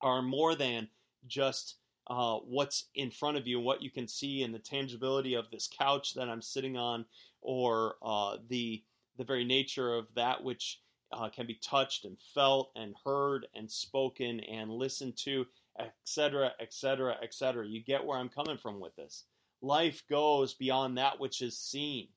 are 0.00 0.22
more 0.22 0.54
than 0.54 0.88
just 1.26 1.76
uh, 2.08 2.36
what's 2.36 2.88
in 2.94 3.10
front 3.10 3.36
of 3.36 3.46
you 3.46 3.58
what 3.58 3.82
you 3.82 3.90
can 3.90 4.06
see 4.06 4.42
and 4.42 4.54
the 4.54 4.58
tangibility 4.58 5.34
of 5.34 5.50
this 5.50 5.68
couch 5.78 6.14
that 6.14 6.28
I'm 6.28 6.42
sitting 6.42 6.76
on 6.76 7.06
or 7.40 7.96
uh, 8.02 8.36
the 8.48 8.82
the 9.16 9.24
very 9.24 9.44
nature 9.44 9.94
of 9.94 10.06
that 10.14 10.42
which 10.42 10.80
uh, 11.12 11.28
can 11.28 11.46
be 11.46 11.54
touched 11.62 12.04
and 12.04 12.16
felt 12.34 12.72
and 12.74 12.94
heard 13.04 13.46
and 13.54 13.70
spoken 13.70 14.40
and 14.40 14.70
listened 14.70 15.16
to, 15.16 15.46
etc., 15.78 16.52
etc., 16.60 17.16
etc. 17.22 17.66
You 17.66 17.82
get 17.82 18.04
where 18.04 18.18
I'm 18.18 18.28
coming 18.28 18.58
from 18.58 18.80
with 18.80 18.96
this. 18.96 19.24
Life 19.62 20.02
goes 20.10 20.54
beyond 20.54 20.98
that 20.98 21.20
which 21.20 21.40
is 21.40 21.58
seen. 21.58 22.08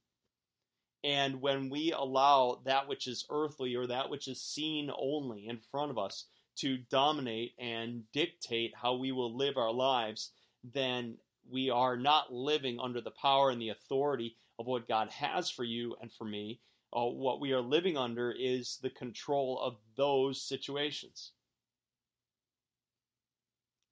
And 1.03 1.41
when 1.41 1.69
we 1.69 1.93
allow 1.93 2.61
that 2.65 2.87
which 2.87 3.07
is 3.07 3.25
earthly 3.29 3.75
or 3.75 3.87
that 3.87 4.09
which 4.09 4.27
is 4.27 4.41
seen 4.41 4.91
only 4.97 5.47
in 5.47 5.59
front 5.71 5.91
of 5.91 5.97
us 5.97 6.25
to 6.57 6.77
dominate 6.89 7.53
and 7.59 8.03
dictate 8.13 8.73
how 8.75 8.95
we 8.95 9.11
will 9.11 9.35
live 9.35 9.57
our 9.57 9.71
lives, 9.71 10.31
then 10.73 11.17
we 11.49 11.69
are 11.69 11.95
not 11.95 12.33
living 12.33 12.79
under 12.79 13.01
the 13.01 13.11
power 13.11 13.49
and 13.49 13.61
the 13.61 13.69
authority 13.69 14.35
of 14.59 14.65
what 14.65 14.87
God 14.87 15.09
has 15.09 15.49
for 15.49 15.63
you 15.63 15.95
and 16.01 16.11
for 16.11 16.25
me. 16.25 16.59
Uh, 16.95 17.05
what 17.05 17.39
we 17.39 17.51
are 17.51 17.61
living 17.61 17.97
under 17.97 18.31
is 18.31 18.79
the 18.81 18.89
control 18.89 19.59
of 19.61 19.75
those 19.95 20.41
situations. 20.41 21.31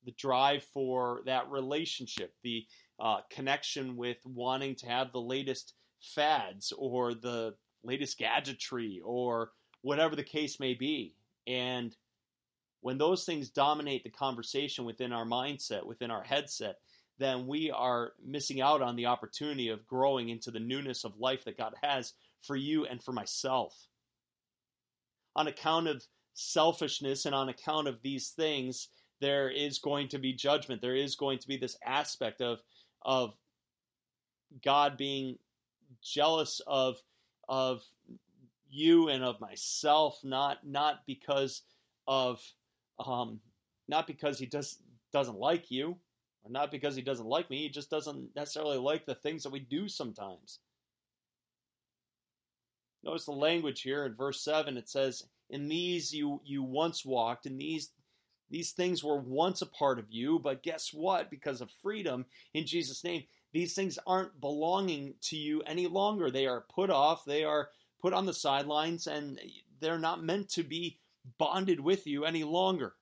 The 0.06 0.14
drive 0.18 0.64
for 0.64 1.22
that 1.26 1.50
relationship, 1.50 2.34
the 2.44 2.66
uh, 3.00 3.18
connection 3.30 3.98
with 3.98 4.18
wanting 4.26 4.76
to 4.76 4.88
have 4.88 5.12
the 5.12 5.22
latest 5.22 5.74
fads 6.02 6.72
or 6.78 7.14
the 7.14 7.56
latest 7.84 8.18
gadgetry 8.18 9.02
or 9.04 9.52
whatever 9.82 10.16
the 10.16 10.24
case 10.24 10.60
may 10.60 10.74
be. 10.74 11.16
And 11.48 11.96
when 12.86 13.00
those 13.00 13.26
things 13.26 13.50
dominate 13.50 14.04
the 14.04 14.12
conversation 14.12 14.86
within 14.86 15.12
our 15.12 15.26
mindset, 15.26 15.88
within 15.88 16.12
our 16.12 16.22
headset, 16.22 16.76
then 17.18 17.48
we 17.48 17.72
are 17.72 18.12
missing 18.24 18.62
out 18.62 18.84
on 18.84 18.96
the 18.96 19.08
opportunity 19.08 19.70
of 19.70 19.88
growing 19.88 20.30
into 20.30 20.52
the 20.52 20.60
newness 20.60 21.04
of 21.04 21.18
life 21.18 21.46
that 21.46 21.58
God 21.58 21.74
has 21.82 22.14
for 22.44 22.56
you 22.56 22.86
and 22.86 23.02
for 23.02 23.12
myself. 23.12 23.76
On 25.36 25.48
account 25.48 25.88
of 25.88 26.06
selfishness 26.36 27.26
and 27.26 27.34
on 27.34 27.50
account 27.50 27.88
of 27.88 28.04
these 28.04 28.30
things, 28.30 28.90
there 29.20 29.50
is 29.50 29.80
going 29.80 30.10
to 30.10 30.20
be 30.20 30.34
judgment. 30.34 30.80
There 30.80 30.96
is 30.96 31.16
going 31.16 31.40
to 31.40 31.48
be 31.48 31.58
this 31.58 31.80
aspect 31.84 32.40
of, 32.40 32.60
of 33.02 33.34
God 34.64 34.96
being 34.96 35.40
jealous 36.04 36.62
of 36.68 36.98
of 37.50 37.82
you 38.70 39.10
and 39.10 39.24
of 39.24 39.42
myself, 39.42 40.20
not 40.24 40.68
not 40.68 41.00
because 41.08 41.64
of 42.08 42.40
um, 43.04 43.40
not 43.88 44.08
because 44.08 44.40
he 44.40 44.46
does 44.46 44.80
doesn't 45.12 45.40
like 45.40 45.72
you, 45.72 45.98
or 46.44 46.52
not 46.52 46.72
because 46.72 46.96
he 46.96 47.02
doesn't 47.02 47.28
like 47.28 47.50
me. 47.50 47.64
He 47.64 47.70
just 47.70 47.90
doesn't 47.90 48.36
necessarily 48.36 48.78
like 48.78 49.06
the 49.06 49.16
things 49.16 49.44
that 49.44 49.52
we 49.52 49.60
do 49.60 49.88
sometimes. 49.88 50.60
Notice 53.04 53.26
the 53.26 53.32
language 53.32 53.82
here 53.82 54.06
in 54.06 54.16
verse 54.16 54.44
seven. 54.44 54.78
It 54.78 54.90
says, 54.90 55.28
"In 55.50 55.68
these 55.68 56.14
you 56.14 56.42
you 56.44 56.64
once 56.64 57.06
walked. 57.06 57.46
In 57.46 57.58
these 57.58 57.92
these 58.50 58.72
things 58.72 59.04
were 59.04 59.20
once 59.20 59.62
a 59.62 59.66
part 59.66 60.00
of 60.00 60.12
you, 60.12 60.40
but 60.40 60.64
guess 60.64 60.94
what? 60.94 61.30
Because 61.30 61.62
of 61.62 61.72
freedom 61.82 62.26
in 62.54 62.66
Jesus' 62.66 63.04
name, 63.04 63.24
these 63.54 63.74
things 63.74 63.98
aren't 64.06 64.40
belonging 64.40 65.16
to 65.22 65.36
you 65.36 65.62
any 65.64 65.88
longer. 65.88 66.30
They 66.30 66.46
are 66.46 66.66
put 66.74 66.90
off, 66.90 67.26
they 67.26 67.44
are 67.44 67.70
put 68.02 68.14
on 68.14 68.26
the 68.26 68.34
sidelines, 68.34 69.08
and 69.08 69.40
they're 69.80 69.98
not 69.98 70.24
meant 70.24 70.50
to 70.50 70.64
be 70.64 71.00
bonded 71.38 71.80
with 71.80 72.08
you 72.08 72.26
any 72.26 72.44
longer. 72.44 72.96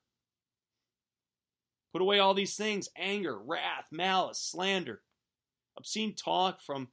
Put 1.92 2.01
away 2.01 2.20
all 2.20 2.34
these 2.34 2.56
things 2.56 2.89
anger, 2.98 3.38
wrath, 3.38 3.88
malice, 3.92 4.39
slander, 4.39 5.01
obscene 5.77 6.15
talk 6.15 6.62
from 6.62 6.89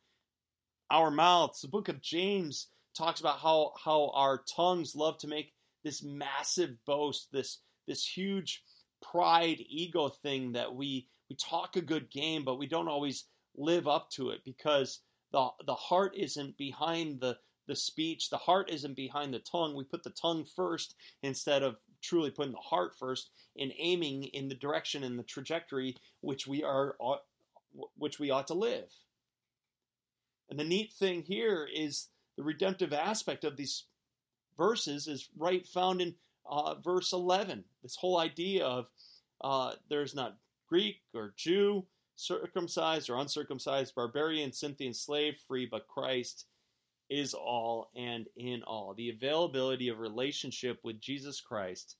our 0.90 1.10
mouths. 1.10 1.62
The 1.62 1.68
book 1.68 1.88
of 1.88 2.02
James 2.02 2.68
talks 2.96 3.20
about 3.20 3.38
how, 3.38 3.72
how 3.82 4.10
our 4.14 4.42
tongues 4.54 4.94
love 4.94 5.18
to 5.18 5.28
make 5.28 5.54
this 5.84 6.02
massive 6.02 6.76
boast, 6.86 7.28
this, 7.32 7.60
this 7.86 8.04
huge 8.06 8.62
pride, 9.00 9.64
ego 9.68 10.08
thing 10.08 10.52
that 10.52 10.74
we, 10.74 11.08
we 11.30 11.36
talk 11.36 11.76
a 11.76 11.80
good 11.80 12.10
game, 12.10 12.44
but 12.44 12.58
we 12.58 12.66
don't 12.66 12.88
always 12.88 13.24
live 13.56 13.88
up 13.88 14.10
to 14.10 14.30
it 14.30 14.40
because 14.44 15.00
the 15.32 15.48
the 15.66 15.74
heart 15.74 16.14
isn't 16.16 16.56
behind 16.56 17.20
the 17.20 17.36
the 17.70 17.76
speech 17.76 18.30
the 18.30 18.36
heart 18.36 18.68
isn't 18.68 18.96
behind 18.96 19.32
the 19.32 19.38
tongue 19.38 19.76
we 19.76 19.84
put 19.84 20.02
the 20.02 20.10
tongue 20.10 20.44
first 20.44 20.96
instead 21.22 21.62
of 21.62 21.76
truly 22.02 22.30
putting 22.30 22.52
the 22.52 22.58
heart 22.58 22.94
first 22.98 23.30
and 23.58 23.72
aiming 23.78 24.24
in 24.24 24.48
the 24.48 24.54
direction 24.56 25.04
and 25.04 25.16
the 25.16 25.22
trajectory 25.22 25.96
which 26.20 26.46
we 26.48 26.64
are 26.64 26.96
which 27.96 28.18
we 28.18 28.30
ought 28.30 28.48
to 28.48 28.54
live. 28.54 28.92
And 30.48 30.58
the 30.58 30.64
neat 30.64 30.92
thing 30.92 31.22
here 31.22 31.68
is 31.72 32.08
the 32.36 32.42
redemptive 32.42 32.92
aspect 32.92 33.44
of 33.44 33.56
these 33.56 33.84
verses 34.56 35.06
is 35.06 35.28
right 35.38 35.64
found 35.64 36.00
in 36.00 36.16
uh, 36.48 36.74
verse 36.74 37.12
11. 37.12 37.62
This 37.84 37.94
whole 37.94 38.18
idea 38.18 38.66
of 38.66 38.86
uh, 39.42 39.74
there's 39.88 40.14
not 40.14 40.36
Greek 40.68 41.00
or 41.14 41.32
Jew, 41.36 41.84
circumcised 42.16 43.08
or 43.08 43.18
uncircumcised, 43.18 43.94
barbarian, 43.94 44.52
Scythian, 44.52 44.92
slave, 44.92 45.36
free, 45.46 45.66
but 45.66 45.86
Christ 45.86 46.46
is 47.10 47.34
all 47.34 47.90
and 47.96 48.26
in 48.36 48.62
all. 48.62 48.94
The 48.94 49.10
availability 49.10 49.88
of 49.88 49.98
relationship 49.98 50.78
with 50.84 51.00
Jesus 51.00 51.40
Christ 51.40 51.96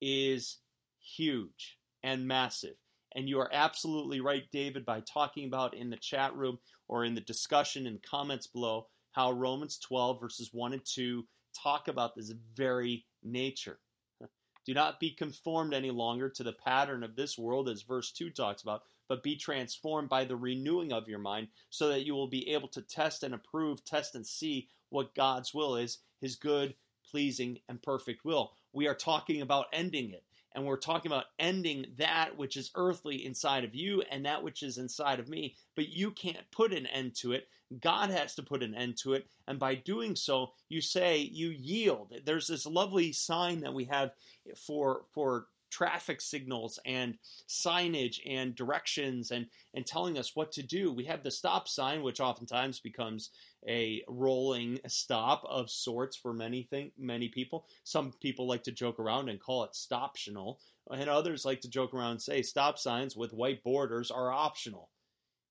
is 0.00 0.58
huge 1.00 1.78
and 2.02 2.26
massive. 2.26 2.76
And 3.14 3.28
you 3.28 3.38
are 3.40 3.50
absolutely 3.52 4.20
right, 4.20 4.44
David, 4.52 4.84
by 4.84 5.00
talking 5.00 5.46
about 5.46 5.74
in 5.74 5.90
the 5.90 5.96
chat 5.96 6.34
room 6.34 6.58
or 6.88 7.04
in 7.04 7.14
the 7.14 7.20
discussion 7.20 7.86
and 7.86 8.02
comments 8.02 8.46
below 8.46 8.86
how 9.12 9.32
Romans 9.32 9.78
12, 9.78 10.20
verses 10.20 10.50
1 10.52 10.72
and 10.74 10.84
2 10.84 11.26
talk 11.62 11.88
about 11.88 12.14
this 12.14 12.32
very 12.54 13.04
nature. 13.22 13.78
Do 14.66 14.74
not 14.74 15.00
be 15.00 15.10
conformed 15.10 15.74
any 15.74 15.90
longer 15.90 16.28
to 16.30 16.42
the 16.42 16.52
pattern 16.52 17.02
of 17.02 17.16
this 17.16 17.38
world, 17.38 17.68
as 17.68 17.82
verse 17.82 18.12
2 18.12 18.30
talks 18.30 18.62
about, 18.62 18.82
but 19.08 19.22
be 19.22 19.36
transformed 19.36 20.08
by 20.08 20.24
the 20.24 20.36
renewing 20.36 20.92
of 20.92 21.08
your 21.08 21.18
mind, 21.18 21.48
so 21.70 21.88
that 21.88 22.04
you 22.04 22.14
will 22.14 22.28
be 22.28 22.48
able 22.50 22.68
to 22.68 22.82
test 22.82 23.22
and 23.22 23.34
approve, 23.34 23.84
test 23.84 24.14
and 24.14 24.26
see 24.26 24.68
what 24.90 25.14
God's 25.14 25.52
will 25.52 25.76
is, 25.76 25.98
his 26.20 26.36
good, 26.36 26.74
pleasing, 27.10 27.58
and 27.68 27.82
perfect 27.82 28.24
will. 28.24 28.52
We 28.72 28.86
are 28.86 28.94
talking 28.94 29.40
about 29.42 29.66
ending 29.72 30.10
it. 30.10 30.24
And 30.54 30.66
we're 30.66 30.76
talking 30.76 31.12
about 31.12 31.26
ending 31.38 31.86
that 31.98 32.36
which 32.36 32.56
is 32.56 32.70
earthly 32.74 33.24
inside 33.24 33.64
of 33.64 33.74
you 33.74 34.02
and 34.10 34.24
that 34.24 34.42
which 34.42 34.62
is 34.62 34.78
inside 34.78 35.20
of 35.20 35.28
me. 35.28 35.54
But 35.76 35.90
you 35.90 36.10
can't 36.10 36.50
put 36.50 36.72
an 36.72 36.86
end 36.86 37.14
to 37.16 37.32
it. 37.32 37.48
God 37.80 38.10
has 38.10 38.34
to 38.36 38.42
put 38.42 38.62
an 38.62 38.74
end 38.74 38.96
to 39.02 39.12
it. 39.12 39.26
And 39.46 39.58
by 39.58 39.74
doing 39.74 40.16
so, 40.16 40.52
you 40.68 40.80
say 40.80 41.18
you 41.18 41.50
yield. 41.50 42.14
There's 42.24 42.48
this 42.48 42.66
lovely 42.66 43.12
sign 43.12 43.60
that 43.60 43.74
we 43.74 43.84
have 43.84 44.12
for, 44.56 45.02
for 45.12 45.46
traffic 45.70 46.20
signals 46.20 46.78
and 46.84 47.18
signage 47.48 48.20
and 48.26 48.54
directions 48.54 49.30
and, 49.30 49.46
and 49.74 49.86
telling 49.86 50.18
us 50.18 50.34
what 50.34 50.52
to 50.52 50.62
do. 50.62 50.92
We 50.92 51.04
have 51.04 51.22
the 51.22 51.30
stop 51.30 51.68
sign, 51.68 52.02
which 52.02 52.20
oftentimes 52.20 52.80
becomes 52.80 53.30
a 53.66 54.02
rolling 54.08 54.78
stop 54.86 55.44
of 55.48 55.70
sorts 55.70 56.16
for 56.16 56.32
many 56.32 56.62
thing, 56.62 56.92
many 56.98 57.28
people. 57.28 57.66
Some 57.84 58.12
people 58.20 58.46
like 58.46 58.62
to 58.64 58.72
joke 58.72 58.98
around 58.98 59.28
and 59.28 59.40
call 59.40 59.64
it 59.64 59.72
stoptional, 59.72 60.56
and 60.90 61.08
others 61.08 61.44
like 61.44 61.60
to 61.62 61.70
joke 61.70 61.92
around 61.92 62.12
and 62.12 62.22
say 62.22 62.42
stop 62.42 62.78
signs 62.78 63.16
with 63.16 63.32
white 63.32 63.62
borders 63.62 64.10
are 64.10 64.32
optional. 64.32 64.90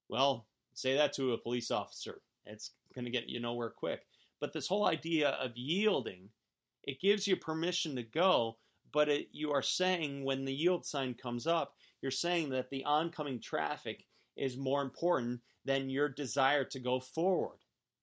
Well, 0.08 0.46
say 0.74 0.96
that 0.96 1.12
to 1.14 1.32
a 1.32 1.38
police 1.38 1.70
officer. 1.70 2.20
It's 2.46 2.70
going 2.94 3.04
to 3.04 3.10
get 3.10 3.28
you 3.28 3.40
nowhere 3.40 3.70
quick. 3.70 4.00
But 4.40 4.52
this 4.52 4.68
whole 4.68 4.86
idea 4.86 5.30
of 5.30 5.56
yielding, 5.56 6.30
it 6.84 7.00
gives 7.00 7.26
you 7.26 7.36
permission 7.36 7.96
to 7.96 8.02
go, 8.02 8.56
but 8.92 9.08
it, 9.08 9.28
you 9.32 9.52
are 9.52 9.62
saying 9.62 10.24
when 10.24 10.44
the 10.44 10.54
yield 10.54 10.84
sign 10.86 11.14
comes 11.14 11.46
up, 11.46 11.74
you're 12.00 12.10
saying 12.10 12.50
that 12.50 12.70
the 12.70 12.84
oncoming 12.84 13.40
traffic 13.40 14.04
is 14.36 14.56
more 14.56 14.82
important 14.82 15.40
than 15.64 15.90
your 15.90 16.08
desire 16.08 16.64
to 16.64 16.78
go 16.78 17.00
forward. 17.00 17.58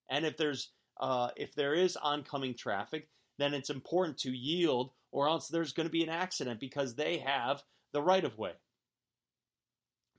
And 0.10 0.25
if 0.25 0.38
there's 0.38 0.72
uh, 1.00 1.30
if 1.36 1.54
there 1.56 1.74
is 1.74 1.98
oncoming 1.98 2.56
traffic, 2.56 3.10
then 3.38 3.54
it's 3.54 3.70
important 3.70 4.18
to 4.20 4.32
yield, 4.32 4.92
or 5.12 5.27
else 5.27 5.48
there's 5.48 5.74
going 5.74 5.88
to 5.88 5.92
be 5.92 6.04
an 6.04 6.10
accident 6.10 6.60
because 6.60 6.96
they 6.96 7.18
have 7.18 7.62
the 7.92 8.01
right 8.01 8.24
of 8.24 8.38
way. 8.38 8.54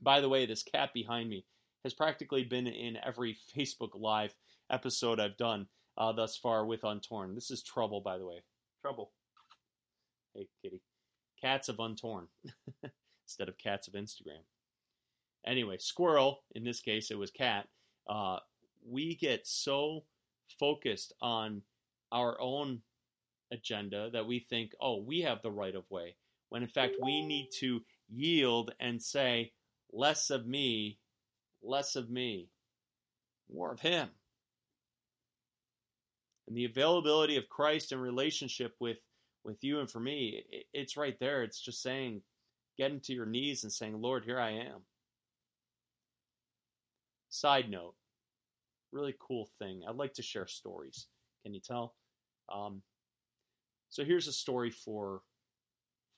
By 0.02 0.20
the 0.20 0.28
way, 0.28 0.44
this 0.44 0.62
cat 0.62 0.90
behind 0.92 1.30
me 1.30 1.46
has 1.82 1.94
practically 1.94 2.44
been 2.44 2.66
in 2.66 2.98
every 3.04 3.38
Facebook 3.56 3.90
Live 3.94 4.34
episode 4.70 5.20
I've 5.20 5.36
done 5.36 5.66
uh, 5.96 6.12
thus 6.12 6.36
far 6.36 6.66
with 6.66 6.82
Untorn. 6.82 7.34
This 7.34 7.50
is 7.50 7.62
Trouble, 7.62 8.00
by 8.00 8.18
the 8.18 8.26
way. 8.26 8.42
Trouble. 8.82 9.12
Hey, 10.36 10.48
kitty. 10.62 10.82
Cats 11.40 11.70
of 11.70 11.76
Untorn 11.76 12.26
instead 13.24 13.48
of 13.48 13.56
cats 13.56 13.88
of 13.88 13.94
Instagram. 13.94 14.42
Anyway, 15.46 15.78
squirrel, 15.78 16.42
in 16.54 16.62
this 16.62 16.80
case 16.80 17.10
it 17.10 17.18
was 17.18 17.30
cat, 17.30 17.68
uh, 18.08 18.38
we 18.86 19.14
get 19.14 19.46
so 19.46 20.04
focused 20.60 21.14
on 21.22 21.62
our 22.12 22.38
own 22.40 22.82
agenda 23.50 24.10
that 24.12 24.26
we 24.26 24.40
think, 24.40 24.72
oh, 24.80 25.02
we 25.02 25.20
have 25.20 25.40
the 25.42 25.50
right 25.50 25.74
of 25.74 25.90
way, 25.90 26.16
when 26.50 26.62
in 26.62 26.68
fact 26.68 26.96
we 27.02 27.24
need 27.24 27.48
to 27.60 27.80
yield 28.08 28.72
and 28.78 29.02
say, 29.02 29.52
less 29.92 30.28
of 30.28 30.46
me, 30.46 30.98
less 31.62 31.96
of 31.96 32.10
me, 32.10 32.50
more 33.52 33.72
of 33.72 33.80
Him. 33.80 34.08
And 36.46 36.56
the 36.56 36.66
availability 36.66 37.36
of 37.36 37.48
Christ 37.48 37.92
in 37.92 37.98
relationship 37.98 38.74
with, 38.80 38.98
with 39.46 39.62
you 39.62 39.80
and 39.80 39.90
for 39.90 40.00
me, 40.00 40.44
it's 40.74 40.96
right 40.96 41.16
there. 41.20 41.42
It's 41.42 41.60
just 41.60 41.82
saying, 41.82 42.22
getting 42.76 43.00
to 43.00 43.14
your 43.14 43.26
knees 43.26 43.62
and 43.64 43.72
saying, 43.72 44.00
Lord, 44.00 44.24
here 44.24 44.40
I 44.40 44.50
am. 44.50 44.82
Side 47.30 47.70
note 47.70 47.94
really 48.96 49.14
cool 49.20 49.48
thing. 49.58 49.82
I'd 49.88 49.96
like 49.96 50.14
to 50.14 50.22
share 50.22 50.46
stories. 50.46 51.06
Can 51.44 51.54
you 51.54 51.60
tell? 51.60 51.94
Um, 52.52 52.82
so 53.90 54.04
here's 54.04 54.28
a 54.28 54.32
story 54.32 54.70
for 54.70 55.22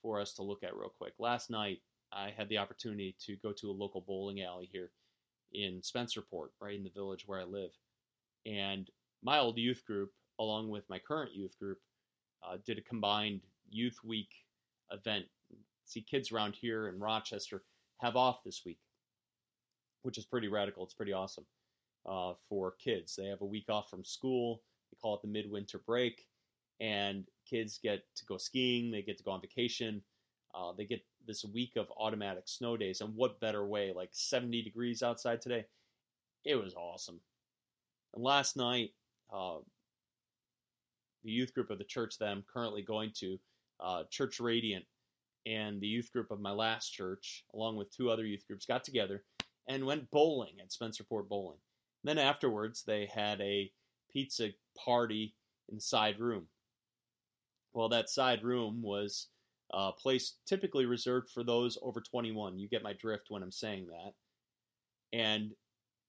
for 0.03 0.21
us 0.21 0.35
to 0.35 0.43
look 0.43 0.63
at 0.63 0.77
real 0.77 0.93
quick. 0.97 1.15
Last 1.19 1.51
night, 1.51 1.79
I 2.13 2.33
had 2.37 2.49
the 2.49 2.59
opportunity 2.59 3.17
to 3.27 3.37
go 3.43 3.53
to 3.53 3.71
a 3.71 3.73
local 3.73 4.05
bowling 4.07 4.43
alley 4.43 4.69
here 4.73 4.91
in 5.53 5.81
Spencerport, 5.81 6.49
right 6.61 6.77
in 6.77 6.85
the 6.85 6.91
village 6.95 7.25
where 7.27 7.41
I 7.41 7.45
live. 7.45 7.71
And 8.47 8.89
my 9.23 9.39
old 9.41 9.59
youth 9.59 9.83
group, 9.85 10.11
along 10.39 10.69
with 10.69 10.89
my 10.89 11.01
current 11.01 11.35
youth 11.35 11.59
group, 11.59 11.79
uh, 12.43 12.57
did 12.65 12.79
a 12.79 12.83
combined 12.83 13.43
Youth 13.71 13.99
Week 14.05 14.31
event. 14.91 15.27
See 15.85 16.03
kids 16.03 16.33
around 16.33 16.55
here 16.55 16.89
in 16.89 16.99
Rochester 16.99 17.63
have 18.01 18.17
off 18.17 18.45
this 18.45 18.63
week, 18.65 18.79
which 20.03 20.19
is 20.19 20.25
pretty 20.25 20.49
radical. 20.49 20.85
It's 20.85 20.95
pretty 20.95 21.13
awesome 21.13 21.47
uh, 22.07 22.35
for 22.49 22.75
kids. 22.83 23.17
They 23.17 23.27
have 23.27 23.41
a 23.41 23.47
week 23.47 23.69
off 23.69 23.91
from 23.91 24.05
school. 24.05 24.63
They 24.91 24.99
call 25.01 25.15
it 25.15 25.23
the 25.23 25.29
midwinter 25.29 25.81
break, 25.87 26.27
and 26.81 27.25
kids 27.49 27.79
get 27.83 28.03
to 28.17 28.25
go 28.27 28.37
skiing. 28.37 28.91
They 28.91 29.03
get 29.03 29.19
to 29.19 29.25
go 29.25 29.33
on 29.33 29.41
vacation. 29.41 30.03
Uh, 30.55 30.73
they 30.77 30.85
get 30.85 31.05
this 31.27 31.45
week 31.45 31.73
of 31.77 31.93
automatic 31.99 32.45
snow 32.47 32.77
days, 32.77 33.01
and 33.01 33.15
what 33.15 33.41
better 33.41 33.67
way? 33.67 33.93
Like 33.95 34.11
70 34.13 34.63
degrees 34.63 35.03
outside 35.03 35.41
today. 35.41 35.65
It 36.45 36.55
was 36.55 36.75
awesome. 36.75 37.21
And 38.15 38.23
last 38.23 38.57
night, 38.57 38.93
uh, 39.33 39.59
the 41.25 41.31
youth 41.31 41.55
group 41.55 41.71
of 41.71 41.79
the 41.79 41.85
church 41.85 42.19
that 42.19 42.29
I'm 42.29 42.45
currently 42.53 42.83
going 42.83 43.13
to, 43.19 43.39
uh, 43.81 44.05
Church 44.11 44.41
Radiant, 44.41 44.85
and 45.47 45.81
the 45.81 45.87
youth 45.87 46.13
group 46.13 46.31
of 46.31 46.41
my 46.41 46.51
last 46.51 46.91
church, 46.91 47.45
along 47.55 47.77
with 47.77 47.91
two 47.91 48.11
other 48.11 48.25
youth 48.25 48.47
groups, 48.47 48.67
got 48.67 48.85
together 48.85 49.25
and 49.69 49.85
went 49.85 50.11
bowling 50.11 50.55
at 50.61 50.71
Spencerport 50.71 51.29
Bowling. 51.29 51.59
Then 52.05 52.19
afterwards, 52.19 52.83
they 52.83 53.07
had 53.07 53.41
a 53.41 53.71
pizza 54.11 54.51
party 54.77 55.35
in 55.69 55.77
the 55.77 55.81
side 55.81 56.19
room. 56.21 56.47
Well, 57.73 57.89
that 57.91 58.09
side 58.09 58.43
room 58.43 58.83
was 58.83 59.29
a 59.73 59.93
place 59.93 60.37
typically 60.47 60.87
reserved 60.87 61.31
for 61.31 61.45
those 61.45 61.79
over 61.83 62.01
21. 62.01 62.59
You 62.59 62.69
get 62.69 62.83
my 62.83 62.95
drift 62.95 63.27
when 63.29 63.43
I'm 63.43 63.53
saying 63.53 63.89
that. 63.89 64.15
And 65.13 65.53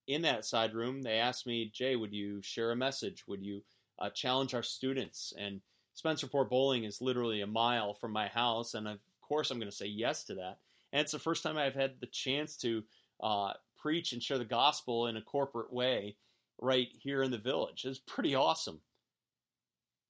in 0.08 0.22
that 0.24 0.46
side 0.46 0.74
room, 0.74 1.02
they 1.02 1.20
asked 1.20 1.46
me, 1.46 1.72
Jay, 1.74 1.96
would 1.96 2.14
you 2.14 2.42
share 2.42 2.72
a 2.72 2.76
message? 2.76 3.26
Would 3.28 3.44
you 3.44 3.62
uh, 4.00 4.10
challenge 4.10 4.54
our 4.54 4.64
students? 4.64 5.34
And 5.38 5.62
Spencerport 5.96 6.50
Bowling 6.50 6.84
is 6.84 7.02
literally 7.02 7.42
a 7.42 7.48
mile 7.48 7.94
from 7.94 8.12
my 8.12 8.28
house, 8.28 8.74
and 8.74 8.88
of 8.88 9.00
course, 9.22 9.52
I'm 9.52 9.60
going 9.60 9.70
to 9.72 9.76
say 9.76 9.88
yes 9.88 10.24
to 10.26 10.36
that. 10.36 10.60
And 10.92 11.02
it's 11.02 11.12
the 11.12 11.20
first 11.20 11.44
time 11.44 11.58
I've 11.58 11.76
had 11.76 12.00
the 12.00 12.08
chance 12.08 12.58
to 12.58 12.84
uh, 13.22 13.54
preach 13.78 14.14
and 14.14 14.24
share 14.24 14.38
the 14.38 14.46
gospel 14.46 15.08
in 15.08 15.18
a 15.18 15.22
corporate 15.22 15.72
way 15.72 16.16
right 16.60 16.88
here 17.00 17.24
in 17.24 17.32
the 17.32 17.38
village. 17.38 17.86
It's 17.86 18.00
pretty 18.00 18.36
awesome. 18.36 18.82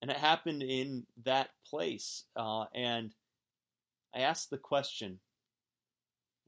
And 0.01 0.09
it 0.09 0.17
happened 0.17 0.63
in 0.63 1.05
that 1.25 1.49
place. 1.65 2.23
Uh, 2.35 2.65
and 2.73 3.13
I 4.15 4.21
asked 4.21 4.49
the 4.49 4.57
question 4.57 5.19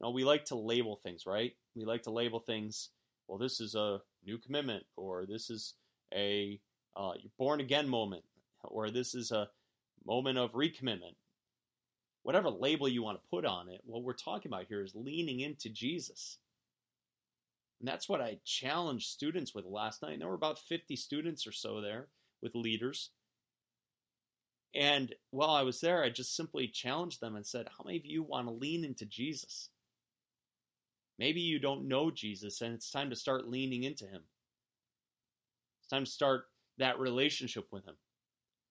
you 0.02 0.06
know, 0.06 0.10
we 0.10 0.24
like 0.24 0.46
to 0.46 0.56
label 0.56 0.96
things, 0.96 1.26
right? 1.26 1.52
We 1.76 1.84
like 1.84 2.02
to 2.04 2.10
label 2.10 2.40
things, 2.40 2.88
well, 3.28 3.38
this 3.38 3.60
is 3.60 3.74
a 3.74 4.00
new 4.24 4.38
commitment, 4.38 4.84
or 4.96 5.26
this 5.26 5.48
is 5.48 5.74
a 6.12 6.58
uh, 6.96 7.12
born 7.38 7.60
again 7.60 7.88
moment, 7.88 8.24
or 8.64 8.90
this 8.90 9.14
is 9.14 9.30
a 9.30 9.48
moment 10.04 10.38
of 10.38 10.52
recommitment. 10.52 11.16
Whatever 12.22 12.50
label 12.50 12.88
you 12.88 13.02
want 13.02 13.18
to 13.20 13.30
put 13.30 13.44
on 13.44 13.68
it, 13.68 13.80
what 13.84 14.02
we're 14.02 14.12
talking 14.12 14.50
about 14.50 14.66
here 14.68 14.82
is 14.82 14.94
leaning 14.94 15.40
into 15.40 15.68
Jesus. 15.68 16.38
And 17.80 17.88
that's 17.88 18.08
what 18.08 18.20
I 18.20 18.38
challenged 18.44 19.08
students 19.08 19.54
with 19.54 19.64
last 19.64 20.02
night. 20.02 20.12
And 20.12 20.22
there 20.22 20.28
were 20.28 20.34
about 20.34 20.60
50 20.60 20.94
students 20.94 21.46
or 21.48 21.52
so 21.52 21.80
there 21.80 22.06
with 22.40 22.54
leaders. 22.54 23.10
And 24.74 25.14
while 25.30 25.50
I 25.50 25.62
was 25.62 25.80
there, 25.80 26.02
I 26.02 26.10
just 26.10 26.36
simply 26.36 26.68
challenged 26.68 27.20
them 27.20 27.34
and 27.34 27.44
said, 27.44 27.68
How 27.68 27.84
many 27.84 27.98
of 27.98 28.06
you 28.06 28.22
want 28.22 28.46
to 28.46 28.54
lean 28.54 28.84
into 28.84 29.04
Jesus? 29.04 29.68
Maybe 31.18 31.40
you 31.40 31.58
don't 31.58 31.88
know 31.88 32.10
Jesus 32.10 32.60
and 32.60 32.74
it's 32.74 32.90
time 32.90 33.10
to 33.10 33.16
start 33.16 33.48
leaning 33.48 33.82
into 33.82 34.06
him. 34.06 34.22
It's 35.80 35.88
time 35.88 36.04
to 36.04 36.10
start 36.10 36.44
that 36.78 36.98
relationship 36.98 37.66
with 37.70 37.84
him, 37.84 37.96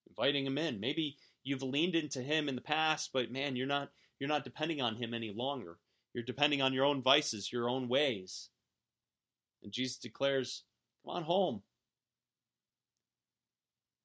inviting 0.09 0.45
him 0.45 0.57
in. 0.57 0.79
Maybe 0.79 1.17
you've 1.43 1.63
leaned 1.63 1.95
into 1.95 2.21
him 2.21 2.49
in 2.49 2.55
the 2.55 2.61
past, 2.61 3.11
but 3.13 3.31
man, 3.31 3.55
you're 3.55 3.67
not 3.67 3.89
you're 4.19 4.29
not 4.29 4.43
depending 4.43 4.81
on 4.81 4.95
him 4.95 5.13
any 5.13 5.33
longer. 5.33 5.77
You're 6.13 6.23
depending 6.23 6.61
on 6.61 6.73
your 6.73 6.85
own 6.85 7.01
vices, 7.01 7.51
your 7.51 7.69
own 7.69 7.87
ways. 7.87 8.49
And 9.63 9.71
Jesus 9.71 9.97
declares, 9.97 10.63
Come 11.03 11.15
on 11.15 11.23
home. 11.23 11.63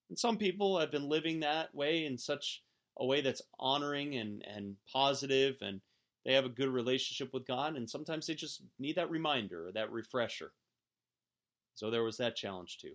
And 0.08 0.18
some 0.18 0.38
people 0.38 0.78
have 0.78 0.90
been 0.90 1.08
living 1.08 1.40
that 1.40 1.74
way 1.74 2.06
in 2.06 2.16
such 2.16 2.62
a 2.98 3.04
way 3.04 3.20
that's 3.20 3.42
honoring 3.58 4.16
and, 4.16 4.44
and 4.46 4.76
positive, 4.90 5.56
and 5.60 5.80
they 6.24 6.32
have 6.32 6.44
a 6.44 6.50
good 6.50 6.68
relationship 6.68 7.32
with 7.34 7.46
God, 7.46 7.76
and 7.76 7.88
sometimes 7.88 8.26
they 8.26 8.34
just 8.34 8.62
need 8.78 8.96
that 8.96 9.10
reminder 9.10 9.68
or 9.68 9.72
that 9.72 9.92
refresher. 9.92 10.52
So 11.74 11.90
there 11.90 12.04
was 12.04 12.16
that 12.18 12.36
challenge 12.36 12.78
too. 12.78 12.94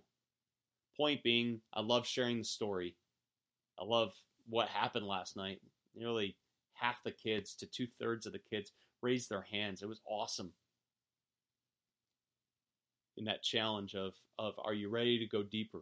Point 1.02 1.24
being, 1.24 1.62
I 1.74 1.82
love 1.82 2.06
sharing 2.06 2.38
the 2.38 2.44
story. 2.44 2.96
I 3.80 3.84
love 3.84 4.14
what 4.48 4.68
happened 4.68 5.08
last 5.08 5.36
night. 5.36 5.60
Nearly 5.96 6.36
half 6.74 7.02
the 7.04 7.10
kids 7.10 7.56
to 7.56 7.66
two 7.66 7.88
thirds 7.88 8.28
of 8.28 8.34
the 8.34 8.40
kids 8.40 8.72
raised 9.02 9.28
their 9.28 9.42
hands. 9.42 9.82
It 9.82 9.90
was 9.90 10.02
awesome. 10.08 10.54
In 13.18 13.26
that 13.26 13.42
challenge 13.42 13.96
of, 13.96 14.14
of 14.38 14.54
are 14.64 14.76
you 14.76 14.90
ready 14.90 15.18
to 15.18 15.26
go 15.26 15.42
deeper? 15.42 15.80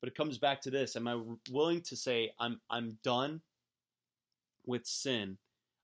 But 0.00 0.08
it 0.08 0.16
comes 0.16 0.38
back 0.38 0.62
to 0.62 0.70
this: 0.70 0.96
Am 0.96 1.06
I 1.06 1.20
willing 1.50 1.82
to 1.82 1.96
say 1.96 2.30
I'm 2.40 2.58
I'm 2.70 2.96
done 3.04 3.42
with 4.64 4.86
sin? 4.86 5.36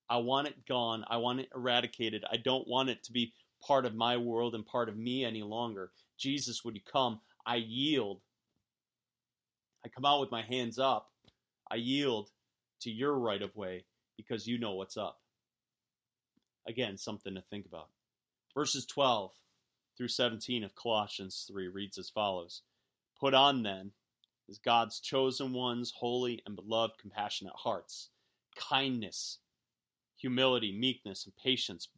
I 0.08 0.16
want 0.16 0.48
it 0.48 0.64
gone. 0.66 1.04
I 1.10 1.18
want 1.18 1.40
it 1.40 1.50
eradicated. 1.54 2.24
I 2.32 2.38
don't 2.38 2.66
want 2.66 2.88
it 2.88 3.04
to 3.04 3.12
be 3.12 3.34
part 3.62 3.84
of 3.84 3.94
my 3.94 4.16
world 4.16 4.54
and 4.54 4.64
part 4.64 4.88
of 4.88 4.96
me 4.96 5.22
any 5.22 5.42
longer. 5.42 5.90
Jesus, 6.20 6.64
would 6.64 6.76
you 6.76 6.82
come? 6.90 7.20
I 7.46 7.56
yield. 7.56 8.20
I 9.84 9.88
come 9.88 10.04
out 10.04 10.20
with 10.20 10.30
my 10.30 10.42
hands 10.42 10.78
up. 10.78 11.10
I 11.70 11.76
yield 11.76 12.28
to 12.82 12.90
your 12.90 13.18
right 13.18 13.40
of 13.40 13.56
way 13.56 13.84
because 14.16 14.46
you 14.46 14.58
know 14.58 14.74
what's 14.74 14.96
up. 14.96 15.18
Again, 16.68 16.98
something 16.98 17.34
to 17.34 17.42
think 17.50 17.64
about. 17.66 17.88
Verses 18.54 18.84
12 18.84 19.32
through 19.96 20.08
17 20.08 20.62
of 20.62 20.74
Colossians 20.74 21.46
3 21.50 21.68
reads 21.68 21.96
as 21.96 22.10
follows 22.10 22.62
Put 23.18 23.32
on 23.34 23.62
then, 23.62 23.92
as 24.48 24.58
God's 24.58 25.00
chosen 25.00 25.52
ones, 25.52 25.92
holy 25.96 26.42
and 26.44 26.54
beloved, 26.54 26.98
compassionate 26.98 27.54
hearts, 27.56 28.10
kindness, 28.56 29.38
humility, 30.16 30.76
meekness, 30.76 31.24
and 31.24 31.34
patience, 31.36 31.88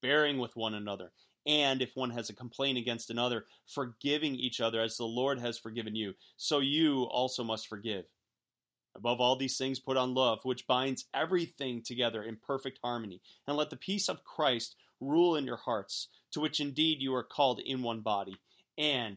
bearing 0.00 0.38
with 0.38 0.56
one 0.56 0.74
another, 0.74 1.12
and 1.48 1.80
if 1.80 1.96
one 1.96 2.10
has 2.10 2.28
a 2.28 2.34
complaint 2.34 2.76
against 2.76 3.08
another, 3.08 3.46
forgiving 3.66 4.34
each 4.34 4.60
other 4.60 4.82
as 4.82 4.98
the 4.98 5.06
Lord 5.06 5.40
has 5.40 5.58
forgiven 5.58 5.96
you, 5.96 6.12
so 6.36 6.58
you 6.58 7.04
also 7.04 7.42
must 7.42 7.68
forgive. 7.68 8.04
Above 8.94 9.18
all 9.18 9.34
these 9.34 9.56
things, 9.56 9.80
put 9.80 9.96
on 9.96 10.12
love, 10.12 10.40
which 10.42 10.66
binds 10.66 11.06
everything 11.14 11.82
together 11.82 12.22
in 12.22 12.36
perfect 12.36 12.78
harmony, 12.84 13.22
and 13.46 13.56
let 13.56 13.70
the 13.70 13.76
peace 13.76 14.10
of 14.10 14.24
Christ 14.24 14.76
rule 15.00 15.36
in 15.36 15.46
your 15.46 15.56
hearts, 15.56 16.08
to 16.32 16.40
which 16.40 16.60
indeed 16.60 17.00
you 17.00 17.14
are 17.14 17.24
called 17.24 17.60
in 17.60 17.82
one 17.82 18.02
body, 18.02 18.36
and 18.76 19.16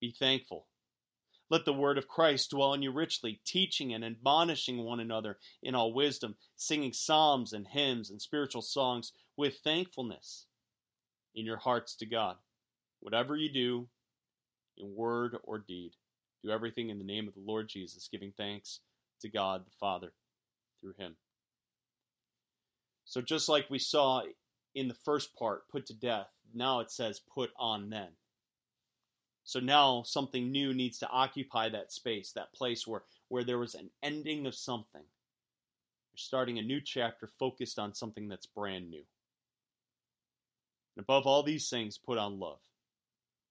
be 0.00 0.10
thankful. 0.10 0.66
Let 1.48 1.64
the 1.64 1.72
word 1.72 1.96
of 1.96 2.08
Christ 2.08 2.50
dwell 2.50 2.74
in 2.74 2.82
you 2.82 2.90
richly, 2.90 3.40
teaching 3.44 3.94
and 3.94 4.04
admonishing 4.04 4.78
one 4.78 4.98
another 4.98 5.38
in 5.62 5.76
all 5.76 5.94
wisdom, 5.94 6.34
singing 6.56 6.92
psalms 6.92 7.52
and 7.52 7.68
hymns 7.68 8.10
and 8.10 8.20
spiritual 8.20 8.62
songs 8.62 9.12
with 9.36 9.58
thankfulness 9.58 10.46
in 11.38 11.46
your 11.46 11.56
hearts 11.56 11.94
to 11.96 12.06
God. 12.06 12.36
Whatever 13.00 13.36
you 13.36 13.52
do, 13.52 13.88
in 14.76 14.94
word 14.94 15.36
or 15.44 15.58
deed, 15.58 15.92
do 16.42 16.50
everything 16.50 16.90
in 16.90 16.98
the 16.98 17.04
name 17.04 17.28
of 17.28 17.34
the 17.34 17.40
Lord 17.40 17.68
Jesus, 17.68 18.08
giving 18.10 18.32
thanks 18.36 18.80
to 19.20 19.28
God 19.28 19.64
the 19.64 19.76
Father 19.78 20.12
through 20.80 20.94
him. 20.98 21.16
So, 23.04 23.20
just 23.20 23.48
like 23.48 23.70
we 23.70 23.78
saw 23.78 24.22
in 24.74 24.88
the 24.88 24.94
first 24.94 25.34
part, 25.36 25.68
put 25.68 25.86
to 25.86 25.94
death, 25.94 26.28
now 26.54 26.80
it 26.80 26.90
says 26.90 27.20
put 27.20 27.50
on 27.58 27.90
then. 27.90 28.08
So 29.44 29.60
now 29.60 30.02
something 30.02 30.52
new 30.52 30.74
needs 30.74 30.98
to 30.98 31.08
occupy 31.08 31.70
that 31.70 31.90
space, 31.90 32.32
that 32.32 32.52
place 32.52 32.86
where, 32.86 33.04
where 33.28 33.44
there 33.44 33.58
was 33.58 33.74
an 33.74 33.88
ending 34.02 34.46
of 34.46 34.54
something. 34.54 35.00
You're 35.00 36.18
starting 36.18 36.58
a 36.58 36.62
new 36.62 36.82
chapter 36.82 37.30
focused 37.38 37.78
on 37.78 37.94
something 37.94 38.28
that's 38.28 38.44
brand 38.44 38.90
new. 38.90 39.04
And 40.98 41.04
above 41.04 41.28
all 41.28 41.44
these 41.44 41.70
things, 41.70 41.96
put 41.96 42.18
on 42.18 42.40
love. 42.40 42.58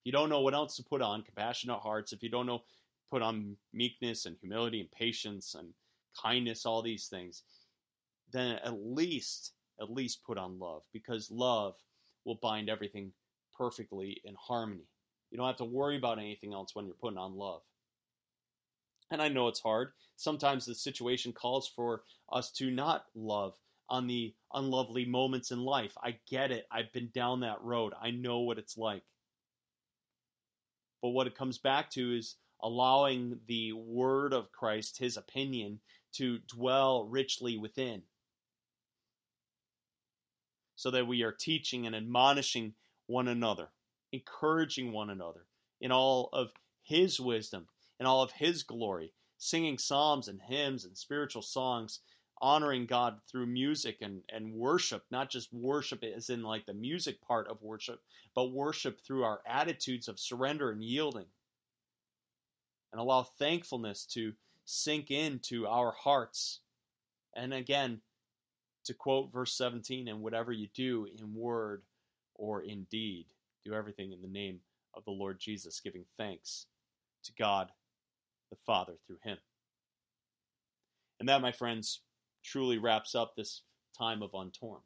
If 0.02 0.06
you 0.06 0.12
don't 0.12 0.30
know 0.30 0.42
what 0.42 0.54
else 0.54 0.76
to 0.76 0.84
put 0.84 1.02
on, 1.02 1.24
compassionate 1.24 1.80
hearts, 1.80 2.12
if 2.12 2.22
you 2.22 2.28
don't 2.28 2.46
know, 2.46 2.64
put 3.10 3.22
on 3.22 3.56
meekness 3.74 4.26
and 4.26 4.36
humility 4.42 4.82
and 4.82 4.92
patience 4.92 5.56
and 5.58 5.70
kindness, 6.22 6.66
all 6.66 6.82
these 6.82 7.08
things, 7.08 7.44
then 8.34 8.60
at 8.66 8.74
least, 8.84 9.54
at 9.80 9.90
least 9.90 10.26
put 10.26 10.38
on 10.38 10.60
love 10.60 10.84
because 10.92 11.32
love 11.32 11.76
will 12.26 12.38
bind 12.42 12.70
everything 12.70 13.14
perfectly 13.58 14.20
in 14.26 14.36
harmony. 14.38 14.90
You 15.32 15.38
don't 15.38 15.48
have 15.48 15.56
to 15.58 15.64
worry 15.64 15.96
about 15.96 16.20
anything 16.20 16.54
else 16.54 16.76
when 16.76 16.86
you're 16.86 16.96
putting 16.96 17.18
on 17.18 17.38
love. 17.38 17.62
And 19.10 19.22
I 19.22 19.30
know 19.30 19.48
it's 19.48 19.62
hard. 19.62 19.94
Sometimes 20.18 20.66
the 20.66 20.76
situation 20.76 21.32
calls 21.32 21.66
for 21.66 22.02
us 22.30 22.52
to 22.54 22.70
not 22.70 23.06
love 23.16 23.56
on 23.90 24.08
the 24.08 24.34
unlovely 24.54 25.06
moments 25.06 25.52
in 25.52 25.60
life. 25.60 25.94
I 26.04 26.18
get 26.30 26.52
it. 26.52 26.68
I've 26.72 26.92
been 26.92 27.10
down 27.14 27.42
that 27.42 27.62
road. 27.62 27.94
I 28.02 28.12
know 28.12 28.40
what 28.40 28.58
it's 28.58 28.78
like. 28.78 29.04
But 31.02 31.10
what 31.10 31.28
it 31.28 31.38
comes 31.38 31.58
back 31.58 31.90
to 31.92 32.18
is 32.18 32.36
allowing 32.62 33.40
the 33.48 33.74
word 33.74 34.34
of 34.34 34.52
Christ, 34.52 34.98
his 34.98 35.16
opinion, 35.16 35.80
to 36.14 36.40
dwell 36.40 37.06
richly 37.06 37.58
within. 37.58 38.02
So 40.76 40.92
that 40.92 41.08
we 41.08 41.24
are 41.24 41.32
teaching 41.32 41.86
and 41.86 41.96
admonishing 41.96 42.74
one 43.08 43.28
another 43.28 43.70
encouraging 44.12 44.92
one 44.92 45.10
another 45.10 45.46
in 45.82 45.92
all 45.92 46.30
of 46.34 46.52
His 46.84 47.20
wisdom, 47.20 47.68
in 48.00 48.06
all 48.06 48.22
of 48.22 48.32
His 48.32 48.64
glory, 48.64 49.14
singing 49.38 49.78
psalms 49.78 50.28
and 50.28 50.42
hymns 50.42 50.86
and 50.86 50.98
spiritual 50.98 51.42
songs, 51.42 52.00
honoring 52.42 52.86
God 52.86 53.20
through 53.30 53.48
music 53.48 53.98
and, 54.02 54.22
and 54.30 54.54
worship, 54.54 55.04
not 55.10 55.30
just 55.30 55.52
worship 55.54 56.04
as 56.04 56.30
in 56.30 56.44
like 56.44 56.66
the 56.66 56.74
music 56.74 57.22
part 57.22 57.48
of 57.48 57.62
worship, 57.62 58.02
but 58.36 58.52
worship 58.52 59.00
through 59.02 59.24
our 59.24 59.42
attitudes 59.48 60.08
of 60.08 60.20
surrender 60.20 60.72
and 60.72 60.84
yielding. 60.84 61.26
And 62.92 63.02
allow 63.02 63.24
thankfulness 63.24 64.06
to 64.14 64.34
sink 64.66 65.12
into 65.12 65.68
our 65.68 65.92
hearts. 65.92 66.60
And 67.36 67.54
again, 67.54 68.02
to 68.86 68.94
quote 68.94 69.32
verse 69.32 69.54
17, 69.54 70.08
and 70.08 70.22
whatever 70.22 70.52
you 70.52 70.68
do 70.74 71.08
in 71.18 71.34
word 71.36 71.84
or 72.36 72.62
in 72.62 72.86
deed, 72.90 73.26
do 73.66 73.74
everything 73.74 74.14
in 74.14 74.22
the 74.22 74.28
name 74.28 74.60
of 74.94 75.04
the 75.06 75.12
Lord 75.12 75.40
Jesus, 75.40 75.82
giving 75.82 76.06
thanks 76.18 76.68
to 77.24 77.34
God 77.38 77.70
the 78.50 78.58
Father 78.66 78.94
through 79.06 79.20
him. 79.24 79.38
And 81.20 81.28
that, 81.30 81.42
my 81.42 81.52
friends, 81.52 82.02
truly 82.48 82.78
wraps 82.78 83.14
up 83.14 83.36
this 83.36 83.62
time 83.98 84.24
of 84.24 84.32
Untorn. 84.32 84.82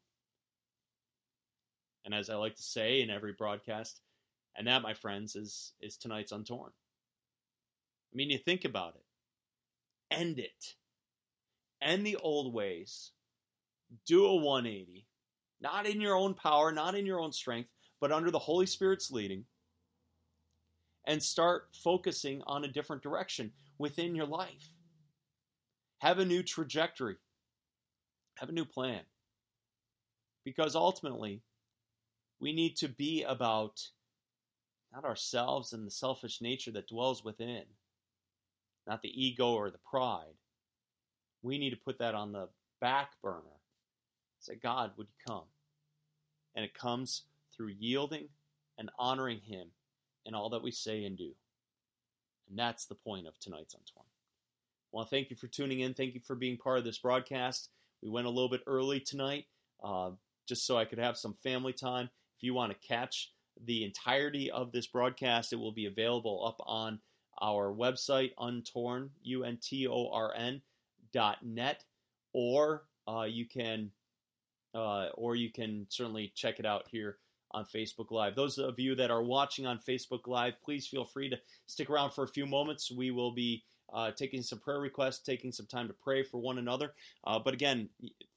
And 2.04 2.14
as 2.14 2.30
I 2.30 2.36
like 2.36 2.56
to 2.56 2.64
say 2.64 3.02
in 3.02 3.10
every 3.10 3.34
broadcast, 3.34 4.02
and 4.58 4.68
that, 4.68 4.82
my 4.82 4.94
friends, 4.94 5.36
is, 5.36 5.74
is 5.80 5.98
tonight's 5.98 6.32
Untorn. 6.32 6.72
I 8.12 8.16
mean, 8.16 8.30
you 8.30 8.40
think 8.40 8.66
about 8.66 8.96
it. 8.96 9.06
End 10.14 10.40
it. 10.40 10.76
End 11.82 12.06
the 12.06 12.18
old 12.18 12.54
ways. 12.54 13.12
Do 14.06 14.26
a 14.26 14.36
180. 14.36 15.06
Not 15.62 15.86
in 15.86 16.02
your 16.02 16.16
own 16.16 16.34
power, 16.34 16.72
not 16.72 16.96
in 16.96 17.06
your 17.06 17.20
own 17.20 17.32
strength, 17.32 17.70
but 18.00 18.12
under 18.12 18.32
the 18.32 18.40
Holy 18.40 18.66
Spirit's 18.66 19.12
leading, 19.12 19.46
and 21.06 21.22
start 21.22 21.68
focusing 21.84 22.42
on 22.48 22.64
a 22.64 22.72
different 22.72 23.04
direction 23.04 23.52
within 23.78 24.16
your 24.16 24.26
life. 24.26 24.74
Have 26.00 26.18
a 26.18 26.26
new 26.26 26.42
trajectory, 26.42 27.18
have 28.42 28.50
a 28.50 28.54
new 28.54 28.66
plan. 28.66 29.02
Because 30.44 30.76
ultimately, 30.76 31.44
we 32.40 32.52
need 32.52 32.76
to 32.78 32.90
be 32.90 33.24
about 33.24 33.80
not 34.92 35.06
ourselves 35.06 35.72
and 35.72 35.86
the 35.86 35.92
selfish 35.92 36.42
nature 36.42 36.72
that 36.72 36.90
dwells 36.90 37.24
within, 37.24 37.64
not 38.88 39.04
the 39.04 39.10
ego 39.10 39.54
or 39.54 39.70
the 39.70 39.78
pride. 39.78 40.36
We 41.44 41.60
need 41.60 41.70
to 41.70 41.78
put 41.78 42.00
that 42.00 42.16
on 42.16 42.32
the 42.32 42.50
back 42.82 43.12
burner. 43.22 43.62
Say, 44.40 44.56
God, 44.56 44.92
would 44.98 45.08
you 45.08 45.34
come? 45.34 45.46
And 46.56 46.66
it 46.66 46.74
comes 46.74 47.24
through 47.56 47.76
yielding 47.80 48.30
and 48.78 48.90
honoring 48.98 49.42
Him 49.42 49.68
in 50.26 50.34
all 50.34 50.50
that 50.50 50.64
we 50.64 50.72
say 50.72 51.06
and 51.06 51.16
do. 51.16 51.32
And 52.50 52.58
that's 52.58 52.86
the 52.88 52.96
point 52.96 53.28
of 53.28 53.40
tonight's 53.40 53.76
Untorn. 53.76 54.06
want 54.92 55.08
to 55.08 55.16
thank 55.16 55.30
you 55.30 55.36
for 55.36 55.48
tuning 55.48 55.82
in. 55.82 55.94
Thank 55.94 56.16
you 56.16 56.22
for 56.26 56.36
being 56.36 56.58
part 56.58 56.80
of 56.80 56.84
this 56.84 56.98
broadcast. 56.98 57.70
We 58.02 58.10
went 58.10 58.28
a 58.28 58.32
little 58.32 58.50
bit 58.50 58.64
early 58.68 59.00
tonight 59.00 59.46
uh, 59.84 60.12
just 60.48 60.66
so 60.66 60.78
I 60.78 60.86
could 60.86 61.00
have 61.00 61.18
some 61.18 61.36
family 61.44 61.74
time. 61.74 62.10
If 62.38 62.44
you 62.44 62.54
want 62.54 62.72
to 62.72 62.88
catch 62.88 63.32
the 63.64 63.84
entirety 63.84 64.50
of 64.50 64.72
this 64.72 64.88
broadcast, 64.88 65.54
it 65.54 65.58
will 65.58 65.72
be 65.72 65.86
available 65.86 66.46
up 66.46 66.64
on 66.66 67.00
our 67.42 67.74
website, 67.74 68.32
untorn, 68.40 69.10
U 69.24 69.44
N 69.44 69.58
T 69.62 69.88
O 69.88 70.10
R 70.12 70.34
N, 70.36 70.62
dot 71.14 71.38
net, 71.44 71.84
or 72.34 72.84
uh, 73.08 73.24
you 73.24 73.46
can 73.46 73.92
uh, 74.74 75.08
or 75.16 75.36
you 75.36 75.52
can 75.52 75.86
certainly 75.90 76.32
check 76.36 76.60
it 76.60 76.66
out 76.66 76.88
here 76.90 77.18
on 77.52 77.66
Facebook 77.66 78.12
Live. 78.12 78.36
Those 78.36 78.58
of 78.58 78.80
you 78.80 78.96
that 78.96 79.12
are 79.12 79.24
watching 79.24 79.66
on 79.66 79.80
Facebook 79.80 80.28
Live, 80.28 80.54
please 80.64 80.88
feel 80.88 81.04
free 81.04 81.30
to 81.30 81.38
stick 81.66 81.90
around 81.90 82.12
for 82.12 82.24
a 82.24 82.30
few 82.30 82.46
moments. 82.46 82.92
We 82.92 83.12
will 83.12 83.34
be 83.34 83.64
uh, 83.94 84.12
taking 84.12 84.42
some 84.42 84.60
prayer 84.60 84.80
requests, 84.80 85.20
taking 85.20 85.52
some 85.52 85.66
time 85.66 85.88
to 85.88 85.94
pray 85.94 86.24
for 86.24 86.38
one 86.38 86.58
another. 86.58 86.94
Uh, 87.26 87.40
but 87.40 87.54
again, 87.54 87.90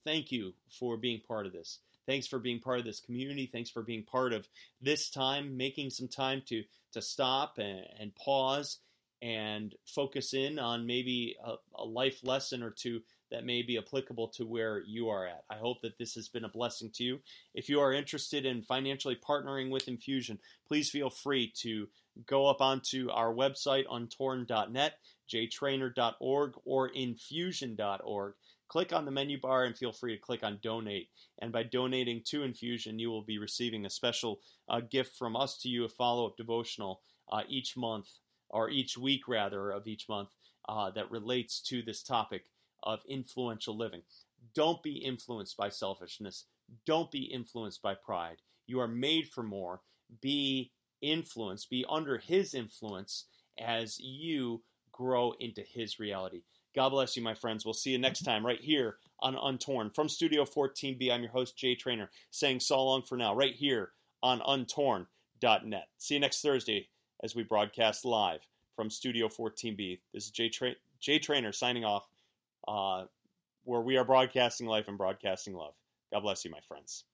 thank 0.04 0.32
you 0.32 0.54
for 0.78 0.96
being 0.96 1.20
part 1.26 1.46
of 1.46 1.52
this. 1.52 1.78
Thanks 2.06 2.26
for 2.26 2.38
being 2.38 2.60
part 2.60 2.78
of 2.78 2.84
this 2.84 3.00
community. 3.00 3.48
Thanks 3.50 3.70
for 3.70 3.82
being 3.82 4.02
part 4.02 4.32
of 4.32 4.46
this 4.80 5.08
time, 5.08 5.56
making 5.56 5.90
some 5.90 6.08
time 6.08 6.42
to 6.46 6.64
to 6.92 7.02
stop 7.02 7.58
and, 7.58 7.84
and 7.98 8.14
pause 8.14 8.78
and 9.20 9.74
focus 9.86 10.34
in 10.34 10.58
on 10.58 10.86
maybe 10.86 11.34
a, 11.42 11.54
a 11.76 11.84
life 11.84 12.20
lesson 12.22 12.62
or 12.62 12.70
two 12.70 13.00
that 13.30 13.44
may 13.44 13.62
be 13.62 13.78
applicable 13.78 14.28
to 14.28 14.44
where 14.44 14.82
you 14.86 15.08
are 15.08 15.26
at. 15.26 15.44
I 15.50 15.56
hope 15.56 15.80
that 15.80 15.98
this 15.98 16.14
has 16.14 16.28
been 16.28 16.44
a 16.44 16.48
blessing 16.48 16.90
to 16.94 17.04
you. 17.04 17.20
If 17.54 17.68
you 17.68 17.80
are 17.80 17.92
interested 17.92 18.46
in 18.46 18.62
financially 18.62 19.16
partnering 19.16 19.70
with 19.70 19.88
Infusion, 19.88 20.38
please 20.68 20.90
feel 20.90 21.10
free 21.10 21.52
to 21.62 21.88
go 22.26 22.46
up 22.46 22.60
onto 22.60 23.10
our 23.10 23.34
website, 23.34 23.84
on 23.88 24.08
untorn.net, 24.08 24.98
jtrainer.org, 25.32 26.52
or 26.64 26.88
infusion.org. 26.88 28.34
Click 28.68 28.92
on 28.92 29.04
the 29.04 29.10
menu 29.10 29.38
bar 29.40 29.64
and 29.64 29.76
feel 29.76 29.92
free 29.92 30.16
to 30.16 30.20
click 30.20 30.42
on 30.42 30.58
donate. 30.62 31.08
And 31.40 31.52
by 31.52 31.62
donating 31.64 32.22
to 32.26 32.42
Infusion, 32.42 32.98
you 32.98 33.10
will 33.10 33.22
be 33.22 33.38
receiving 33.38 33.84
a 33.84 33.90
special 33.90 34.40
uh, 34.68 34.80
gift 34.80 35.16
from 35.16 35.36
us 35.36 35.58
to 35.58 35.68
you, 35.68 35.84
a 35.84 35.88
follow 35.88 36.26
up 36.26 36.36
devotional 36.36 37.00
uh, 37.30 37.42
each 37.48 37.76
month, 37.76 38.08
or 38.48 38.70
each 38.70 38.96
week 38.96 39.28
rather, 39.28 39.70
of 39.70 39.86
each 39.86 40.08
month 40.08 40.30
uh, 40.68 40.90
that 40.90 41.10
relates 41.10 41.60
to 41.62 41.82
this 41.82 42.02
topic 42.02 42.46
of 42.82 43.00
influential 43.08 43.76
living. 43.76 44.02
Don't 44.54 44.82
be 44.82 44.96
influenced 44.96 45.56
by 45.56 45.68
selfishness. 45.68 46.46
Don't 46.86 47.10
be 47.10 47.24
influenced 47.24 47.82
by 47.82 47.94
pride. 47.94 48.38
You 48.66 48.80
are 48.80 48.88
made 48.88 49.28
for 49.28 49.42
more. 49.42 49.82
Be 50.20 50.72
influenced, 51.02 51.70
be 51.70 51.84
under 51.88 52.18
His 52.18 52.54
influence 52.54 53.26
as 53.58 53.98
you 54.00 54.62
grow 54.94 55.34
into 55.40 55.62
His 55.62 55.98
reality. 55.98 56.42
God 56.74 56.90
bless 56.90 57.16
you, 57.16 57.22
my 57.22 57.34
friends. 57.34 57.64
We'll 57.64 57.74
see 57.74 57.90
you 57.90 57.98
next 57.98 58.22
time 58.22 58.44
right 58.44 58.60
here 58.60 58.96
on 59.20 59.34
Untorn. 59.36 59.94
From 59.94 60.08
Studio 60.08 60.44
14B, 60.44 61.10
I'm 61.10 61.22
your 61.22 61.30
host, 61.30 61.56
Jay 61.56 61.74
Trainer, 61.74 62.10
saying 62.30 62.60
so 62.60 62.82
long 62.84 63.02
for 63.02 63.16
now, 63.16 63.34
right 63.34 63.54
here 63.54 63.90
on 64.22 64.40
untorn.net. 64.40 65.88
See 65.98 66.14
you 66.14 66.20
next 66.20 66.40
Thursday 66.40 66.88
as 67.22 67.34
we 67.34 67.42
broadcast 67.42 68.04
live 68.04 68.40
from 68.74 68.90
Studio 68.90 69.28
14B. 69.28 70.00
This 70.12 70.24
is 70.24 70.30
Jay, 70.30 70.48
Tra- 70.48 70.74
Jay 71.00 71.18
Trainer 71.18 71.52
signing 71.52 71.84
off 71.84 72.08
uh, 72.66 73.04
where 73.64 73.80
we 73.80 73.96
are 73.96 74.04
broadcasting 74.04 74.66
life 74.66 74.88
and 74.88 74.98
broadcasting 74.98 75.54
love. 75.54 75.74
God 76.12 76.20
bless 76.20 76.44
you, 76.44 76.50
my 76.50 76.60
friends. 76.66 77.04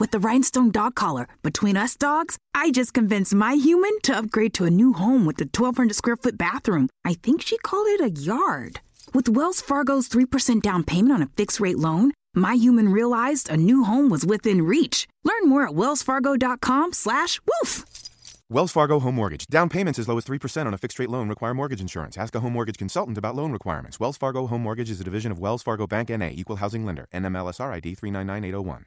With 0.00 0.10
the 0.10 0.18
rhinestone 0.18 0.72
dog 0.72 0.96
collar. 0.96 1.28
Between 1.42 1.76
us 1.76 1.94
dogs, 1.94 2.36
I 2.54 2.72
just 2.72 2.92
convinced 2.92 3.34
my 3.34 3.52
human 3.52 4.00
to 4.02 4.16
upgrade 4.16 4.54
to 4.54 4.64
a 4.64 4.70
new 4.70 4.92
home 4.92 5.24
with 5.24 5.36
the 5.36 5.44
1,200 5.44 5.94
square 5.94 6.16
foot 6.16 6.36
bathroom. 6.36 6.88
I 7.04 7.14
think 7.14 7.42
she 7.42 7.58
called 7.58 7.86
it 7.86 8.00
a 8.00 8.10
yard. 8.10 8.80
With 9.14 9.28
Wells 9.28 9.60
Fargo's 9.60 10.08
3% 10.08 10.62
down 10.62 10.82
payment 10.82 11.12
on 11.12 11.22
a 11.22 11.30
fixed 11.36 11.60
rate 11.60 11.78
loan, 11.78 12.12
my 12.34 12.54
human 12.54 12.90
realized 12.90 13.48
a 13.50 13.56
new 13.56 13.84
home 13.84 14.08
was 14.08 14.24
within 14.24 14.62
reach. 14.62 15.06
Learn 15.24 15.48
more 15.48 15.66
at 15.66 15.74
wellsfargo.com 15.74 16.92
slash 16.92 17.40
woof. 17.46 17.84
Wells 18.48 18.72
Fargo 18.72 18.98
Home 18.98 19.14
Mortgage. 19.14 19.46
Down 19.46 19.68
payments 19.68 19.98
as 19.98 20.08
low 20.08 20.18
as 20.18 20.24
3% 20.24 20.66
on 20.66 20.74
a 20.74 20.78
fixed 20.78 20.98
rate 20.98 21.08
loan 21.08 21.28
require 21.28 21.54
mortgage 21.54 21.80
insurance. 21.80 22.18
Ask 22.18 22.34
a 22.34 22.40
home 22.40 22.52
mortgage 22.52 22.78
consultant 22.78 23.16
about 23.16 23.36
loan 23.36 23.52
requirements. 23.52 24.00
Wells 24.00 24.16
Fargo 24.16 24.48
Home 24.48 24.62
Mortgage 24.62 24.90
is 24.90 25.00
a 25.00 25.04
division 25.04 25.30
of 25.30 25.38
Wells 25.38 25.62
Fargo 25.62 25.86
Bank 25.86 26.08
NA, 26.08 26.30
equal 26.32 26.56
housing 26.56 26.84
lender. 26.84 27.06
NMLSR 27.14 27.72
ID 27.74 27.94
399801. 27.94 28.86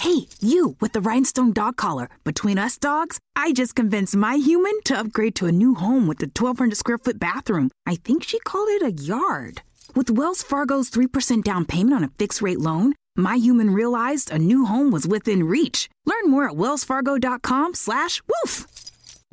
Hey, 0.00 0.28
you 0.40 0.76
with 0.80 0.92
the 0.92 1.00
rhinestone 1.00 1.52
dog 1.52 1.76
collar. 1.76 2.08
Between 2.24 2.58
us 2.58 2.78
dogs, 2.78 3.18
I 3.34 3.52
just 3.52 3.74
convinced 3.74 4.16
my 4.16 4.34
human 4.36 4.80
to 4.84 4.98
upgrade 4.98 5.34
to 5.36 5.46
a 5.46 5.52
new 5.52 5.74
home 5.74 6.06
with 6.06 6.18
the 6.18 6.30
1,200 6.34 6.76
square 6.76 6.98
foot 6.98 7.18
bathroom. 7.18 7.70
I 7.86 7.96
think 7.96 8.22
she 8.22 8.38
called 8.40 8.68
it 8.68 8.82
a 8.82 8.92
yard. 8.92 9.62
With 9.96 10.10
Wells 10.10 10.42
Fargo's 10.42 10.90
3% 10.90 11.42
down 11.42 11.64
payment 11.64 11.94
on 11.94 12.04
a 12.04 12.08
fixed 12.18 12.42
rate 12.42 12.60
loan, 12.60 12.94
my 13.16 13.36
human 13.36 13.70
realized 13.72 14.30
a 14.30 14.38
new 14.38 14.66
home 14.66 14.90
was 14.90 15.06
within 15.06 15.44
reach. 15.44 15.88
Learn 16.04 16.30
more 16.30 16.48
at 16.48 16.56
wellsfargo.com 16.56 17.74
slash 17.74 18.20
woof. 18.26 18.83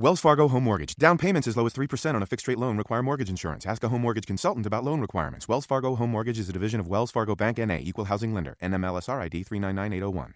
Wells 0.01 0.19
Fargo 0.19 0.47
Home 0.47 0.63
Mortgage. 0.63 0.95
Down 0.95 1.19
payments 1.19 1.47
as 1.47 1.55
low 1.55 1.67
as 1.67 1.73
3% 1.73 2.15
on 2.15 2.23
a 2.23 2.25
fixed 2.25 2.47
rate 2.47 2.57
loan 2.57 2.75
require 2.75 3.03
mortgage 3.03 3.29
insurance. 3.29 3.67
Ask 3.67 3.83
a 3.83 3.89
home 3.89 4.01
mortgage 4.01 4.25
consultant 4.25 4.65
about 4.65 4.83
loan 4.83 4.99
requirements. 4.99 5.47
Wells 5.47 5.67
Fargo 5.67 5.93
Home 5.93 6.09
Mortgage 6.09 6.39
is 6.39 6.49
a 6.49 6.51
division 6.51 6.79
of 6.79 6.87
Wells 6.87 7.11
Fargo 7.11 7.35
Bank 7.35 7.59
NA, 7.59 7.77
equal 7.79 8.05
housing 8.05 8.33
lender. 8.33 8.55
NMLSR 8.63 9.21
ID 9.21 9.43
399801. 9.43 10.33